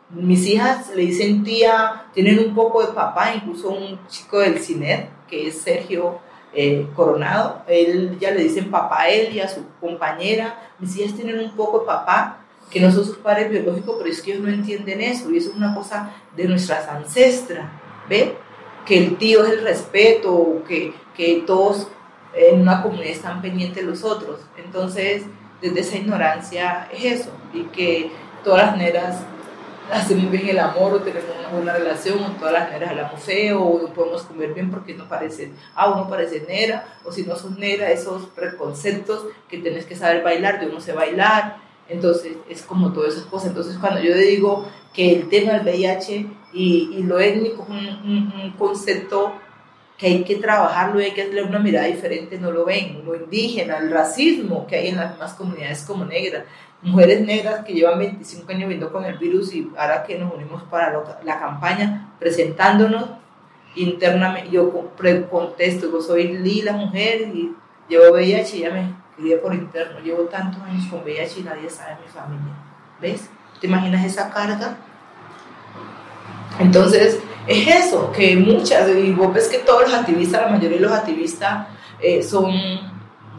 [0.10, 5.21] Mis hijas le dicen tía, tienen un poco de papá, incluso un chico del CINET,
[5.32, 6.20] que es Sergio
[6.54, 11.16] eh, Coronado, él ya le dicen papá a él y a su compañera, mis hijas
[11.16, 12.38] tienen un poco de papá,
[12.70, 15.50] que no son sus padres biológicos, pero es que ellos no entienden eso, y eso
[15.50, 17.70] es una cosa de nuestras ancestras,
[18.10, 18.36] ¿ve?
[18.86, 21.88] Que el tío es el respeto, que, que todos
[22.34, 24.40] en una comunidad están pendientes los otros.
[24.58, 25.24] Entonces,
[25.62, 28.12] desde esa ignorancia es eso, y que
[28.44, 28.78] todas las
[29.92, 33.62] hacemos bien el amor o tenemos una buena relación, o todas las neras hablamos feo,
[33.62, 37.36] o no podemos comer bien porque no parece, ah, uno parece nera, o si no
[37.36, 41.58] sos nera, esos preconceptos que tienes que saber bailar, yo no sé bailar,
[41.90, 43.50] entonces es como todas esas cosas.
[43.50, 47.70] Entonces, cuando yo digo que el tema del VIH y, y lo étnico es
[48.04, 49.34] un, un concepto
[50.02, 53.16] que hay que trabajarlo y hay que darle una mirada diferente, no lo ven, lo
[53.16, 56.46] indígena, el racismo que hay en las demás comunidades como negras,
[56.82, 60.64] mujeres negras que llevan 25 años viviendo con el virus y ahora que nos unimos
[60.64, 60.92] para
[61.24, 63.10] la campaña presentándonos
[63.76, 64.72] internamente, yo
[65.30, 67.54] contesto, yo soy lila mujer y
[67.88, 71.70] llevo VIH y ya me crié por interno, llevo tantos años con VIH y nadie
[71.70, 72.54] sabe mi familia,
[73.00, 73.30] ¿ves?
[73.60, 74.78] ¿Te imaginas esa carga?
[76.60, 80.84] Entonces, es eso, que muchas, y vos ves que todos los activistas, la mayoría de
[80.84, 81.68] los activistas
[82.00, 82.52] eh, son,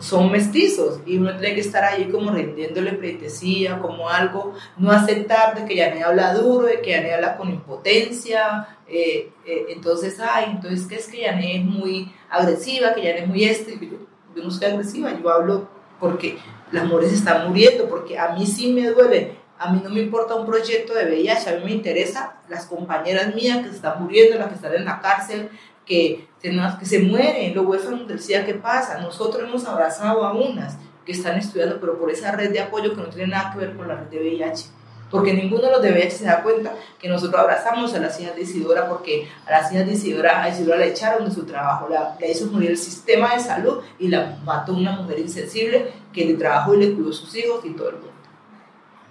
[0.02, 5.54] son mestizos y uno tiene que estar ahí como rindiéndole pleitesía, como algo, no aceptar
[5.54, 10.18] de que ya no habla duro, de que ya habla con impotencia, eh, eh, entonces,
[10.20, 13.78] ay, entonces, ¿qué es que Yané es muy agresiva, que Yané es muy este?
[13.80, 13.98] Yo,
[14.34, 15.68] yo no soy agresiva, yo hablo
[16.00, 16.36] porque
[16.72, 20.34] las mujeres están muriendo, porque a mí sí me duele a mí no me importa
[20.34, 24.36] un proyecto de VIH, a mí me interesa las compañeras mías que se están muriendo,
[24.36, 25.50] las que están en la cárcel,
[25.86, 28.98] que, que se mueren, los huérfanos del SIDA, ¿qué pasa?
[28.98, 33.00] Nosotros hemos abrazado a unas que están estudiando, pero por esa red de apoyo que
[33.00, 34.66] no tiene nada que ver con la red de VIH.
[35.10, 38.34] Porque ninguno de los de VIH se da cuenta que nosotros abrazamos a las hijas
[38.34, 41.88] de Isidora, porque a las hijas de Isidora, a Isidora la echaron de su trabajo,
[41.88, 46.24] la, la hizo morir el sistema de salud y la mató una mujer insensible que
[46.24, 48.12] le trabajó y le cuidó a sus hijos y todo el mundo.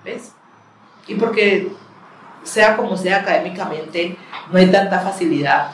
[0.03, 0.31] ¿Ves?
[1.07, 1.71] y porque
[2.43, 4.17] sea como sea académicamente,
[4.51, 5.71] no hay tanta facilidad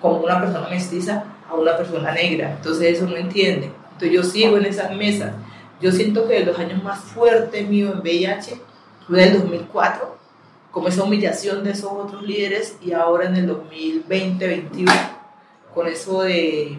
[0.00, 2.52] como una persona mestiza a una persona negra.
[2.52, 3.72] Entonces eso no entiende.
[3.92, 5.32] Entonces yo sigo en esas mesas.
[5.80, 8.60] Yo siento que de los años más fuertes mío en VIH
[9.06, 10.18] fue el 2004,
[10.70, 14.92] como esa humillación de esos otros líderes, y ahora en el 2020-2021,
[15.74, 16.78] con eso de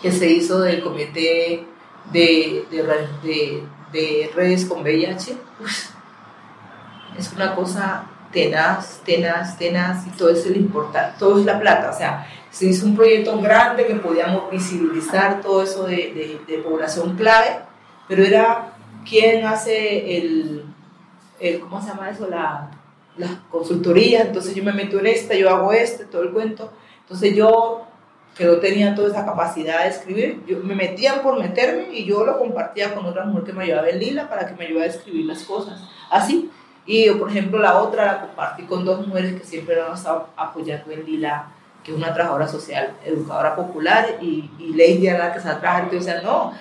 [0.00, 1.64] que se hizo del comité
[2.12, 3.64] de,
[4.34, 5.36] redes con VIH,
[7.18, 11.90] es una cosa tenaz, tenaz, tenaz, y todo es el importante, todo es la plata,
[11.90, 17.16] o sea, se hizo un proyecto grande que podíamos visibilizar todo eso de, de, población
[17.16, 17.60] clave,
[18.08, 18.74] pero era
[19.08, 20.64] quién hace el,
[21.40, 22.28] el, ¿cómo se llama eso?
[22.28, 22.70] La,
[23.16, 26.72] la consultoría, entonces yo me meto en esta, yo hago este, todo el cuento,
[27.02, 27.86] entonces yo
[28.36, 32.24] que no tenía toda esa capacidad de escribir, yo, me metían por meterme y yo
[32.24, 34.94] lo compartía con otra mujer que me ayudaba en Lila para que me ayudara a
[34.94, 36.50] escribir las cosas, así,
[36.84, 40.28] y por ejemplo, la otra la compartí con dos mujeres que siempre nos han estado
[40.36, 41.46] apoyando en Lila,
[41.84, 45.92] que es una trabajadora social, educadora popular, y, y Lady Ana, que está trabajando.
[45.92, 46.52] Entonces, no,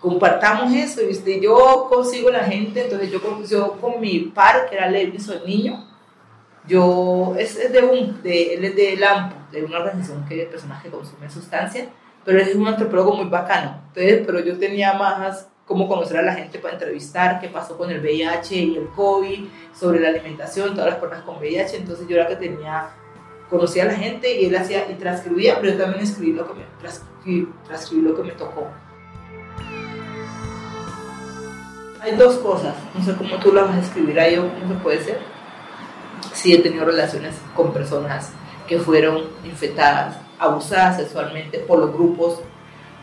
[0.00, 1.00] compartamos eso.
[1.02, 5.40] Y yo consigo la gente, entonces yo, yo con mi par, que era Levi, soy
[5.46, 5.86] niño,
[6.66, 10.46] yo, es, es de un, de, él es de LAMPO, de una organización que de
[10.46, 11.88] personas que consumen sustancias,
[12.24, 13.80] pero es un antropólogo muy bacano.
[13.88, 17.92] Entonces, pero yo tenía más cómo conocer a la gente para entrevistar, qué pasó con
[17.92, 21.76] el VIH y el COVID, sobre la alimentación, todas las personas con VIH.
[21.76, 22.88] Entonces yo era que tenía,
[23.48, 26.54] conocía a la gente y él hacía y transcribía, pero yo también escribí lo que
[26.54, 26.64] me,
[27.68, 28.66] transcribí, lo que me tocó.
[32.00, 34.80] Hay dos cosas, no sé cómo tú las vas a escribir ahí o cómo se
[34.80, 35.20] puede ser.
[36.32, 38.32] Sí he tenido relaciones con personas
[38.66, 42.40] que fueron infectadas, abusadas sexualmente por los grupos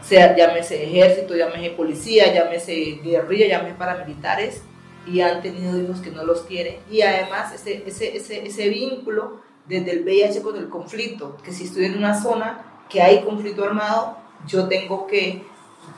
[0.02, 4.62] sea llámese ejército, llámese policía, llámese guerrilla, llámese paramilitares,
[5.06, 6.78] y han tenido hijos que no los quieren.
[6.90, 11.66] Y además ese, ese, ese, ese vínculo desde el VIH con el conflicto, que si
[11.66, 14.18] estoy en una zona que hay conflicto armado,
[14.48, 15.44] yo tengo que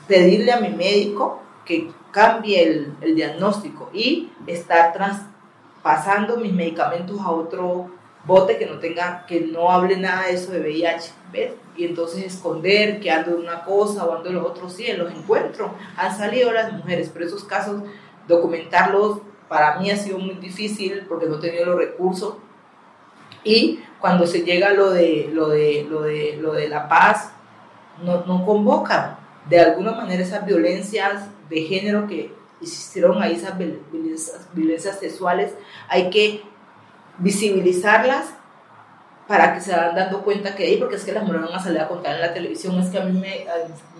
[0.08, 7.30] pedirle a mi médico que cambie el, el diagnóstico y estar traspasando mis medicamentos a
[7.30, 7.90] otro
[8.24, 11.52] bote que no tenga, que no hable nada de eso de VIH, ¿ves?
[11.76, 14.98] Y entonces esconder que ando de una cosa o ando de lo otro, sí, en
[14.98, 17.82] los encuentros han salido las mujeres, pero esos casos,
[18.28, 22.34] documentarlos para mí ha sido muy difícil porque no he tenido los recursos.
[23.42, 27.32] Y cuando se llega lo de, lo de, lo de, lo de la paz,
[28.04, 29.18] no, no convocan
[29.48, 35.54] de alguna manera esas violencias de género que existieron ahí, esas violencias, violencias sexuales,
[35.88, 36.42] hay que
[37.18, 38.34] visibilizarlas
[39.30, 41.62] para que se van dando cuenta que hay, porque es que las mujeres van a
[41.62, 43.46] salir a contar en la televisión, es que a mí me,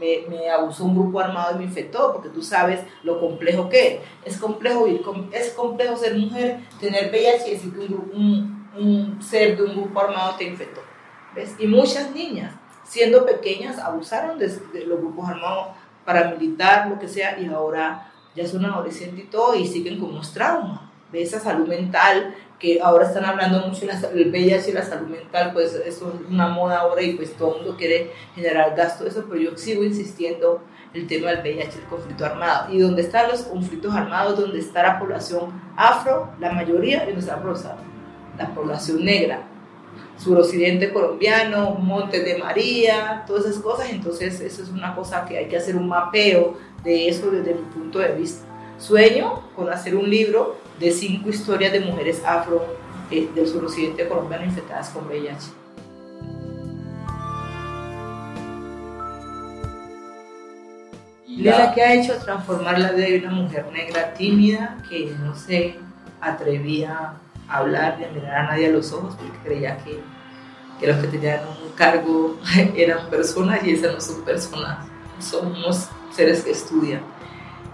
[0.00, 3.94] me, me, abusó un grupo armado y me infectó, porque tú sabes lo complejo que
[3.94, 4.00] es.
[4.24, 4.88] Es complejo,
[5.30, 10.00] es complejo ser mujer, tener VIH y decir que un, un, ser de un grupo
[10.00, 10.80] armado te infectó.
[11.32, 11.54] ¿ves?
[11.60, 12.52] Y muchas niñas,
[12.82, 15.68] siendo pequeñas, abusaron de, de los grupos armados
[16.04, 20.34] paramilitar, lo que sea, y ahora ya son adolescentes y todo, y siguen con unos
[20.34, 20.80] traumas
[21.12, 25.52] de esa salud mental que ahora están hablando mucho del VIH y la salud mental,
[25.54, 29.40] pues es una moda ahora y pues todo el mundo quiere generar gasto eso, pero
[29.40, 30.60] yo sigo insistiendo
[30.92, 32.72] el tema del VIH, el conflicto armado.
[32.72, 37.36] Y donde están los conflictos armados, donde está la población afro, la mayoría, y está
[37.42, 37.76] la,
[38.36, 39.42] la población negra,
[40.18, 45.48] suroccidente colombiano, Montes de María, todas esas cosas, entonces eso es una cosa que hay
[45.48, 48.44] que hacer un mapeo de eso desde mi punto de vista.
[48.76, 52.64] Sueño con hacer un libro de cinco historias de mujeres afro
[53.10, 55.50] eh, del suroccidente colombiano infectadas con VIH.
[61.26, 65.76] Lila, que ha hecho transformar la vida de una mujer negra tímida que no se
[66.20, 67.14] atrevía
[67.48, 70.00] a hablar ni a mirar a nadie a los ojos porque creía que,
[70.78, 72.38] que los que tenían un cargo
[72.76, 74.86] eran personas y esas no son personas,
[75.18, 77.02] son unos seres que estudian.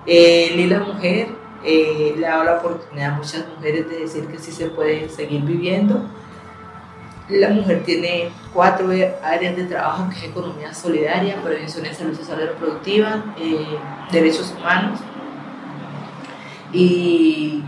[0.07, 4.53] Eh, Lila Mujer eh, le dado la oportunidad a muchas mujeres de decir que sí
[4.53, 6.01] se puede seguir viviendo.
[7.29, 8.89] La mujer tiene cuatro
[9.23, 13.79] áreas de trabajo, que es economía solidaria, prevención en salud sexual y reproductiva, eh,
[14.13, 15.01] derechos humanos
[16.73, 17.65] y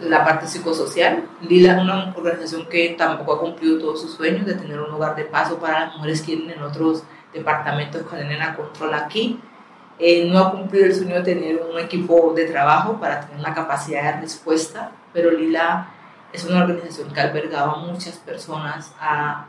[0.00, 1.28] la parte psicosocial.
[1.42, 5.14] Lila es una organización que tampoco ha cumplido todos sus sueños de tener un lugar
[5.14, 9.38] de paso para las mujeres que vienen en otros departamentos que tienen a control aquí.
[9.98, 13.54] Eh, no ha cumplido el sueño de tener un equipo de trabajo para tener la
[13.54, 15.88] capacidad de respuesta, pero Lila
[16.32, 19.46] es una organización que ha albergado a muchas personas, ha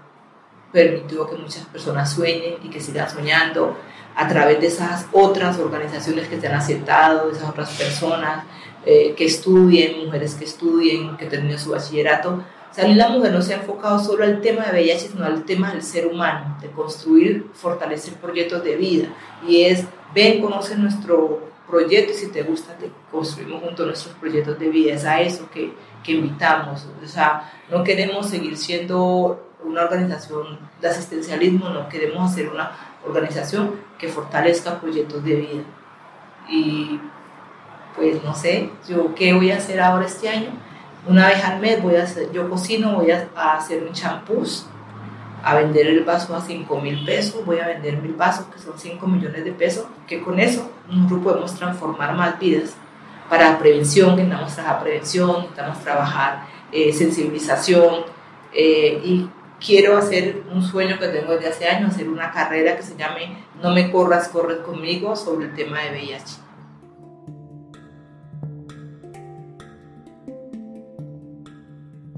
[0.72, 3.76] permitido que muchas personas sueñen y que sigan soñando
[4.16, 8.46] a través de esas otras organizaciones que se han aceptado, de esas otras personas
[8.86, 12.42] eh, que estudien, mujeres que estudien, que terminen su bachillerato.
[12.72, 15.46] O sea, la mujer no se ha enfocado solo al tema de VIH, sino al
[15.46, 19.08] tema del ser humano, de construir, fortalecer proyectos de vida.
[19.48, 24.58] Y es ven, conoce nuestro proyecto y si te gusta, te construimos juntos nuestros proyectos
[24.60, 24.94] de vida.
[24.94, 26.88] Es a eso que, que invitamos.
[27.04, 32.72] O sea, no queremos seguir siendo una organización de asistencialismo, no queremos hacer una
[33.06, 35.64] organización que fortalezca proyectos de vida.
[36.50, 37.00] Y
[37.96, 40.50] pues no sé, yo qué voy a hacer ahora este año.
[41.06, 44.66] Una vez al mes voy a hacer, yo cocino, voy a, hacer un champús
[45.44, 48.78] a vender el vaso a 5 mil pesos, voy a vender mil vasos, que son
[48.78, 52.76] 5 millones de pesos, que con eso nosotros podemos transformar más vidas.
[53.30, 58.04] Para prevención, necesitamos trabajar prevención, necesitamos trabajar eh, sensibilización
[58.54, 59.30] eh, y
[59.66, 63.38] quiero hacer un sueño que tengo desde hace años, hacer una carrera que se llame
[63.62, 66.47] No me corras, corre conmigo sobre el tema de VIH.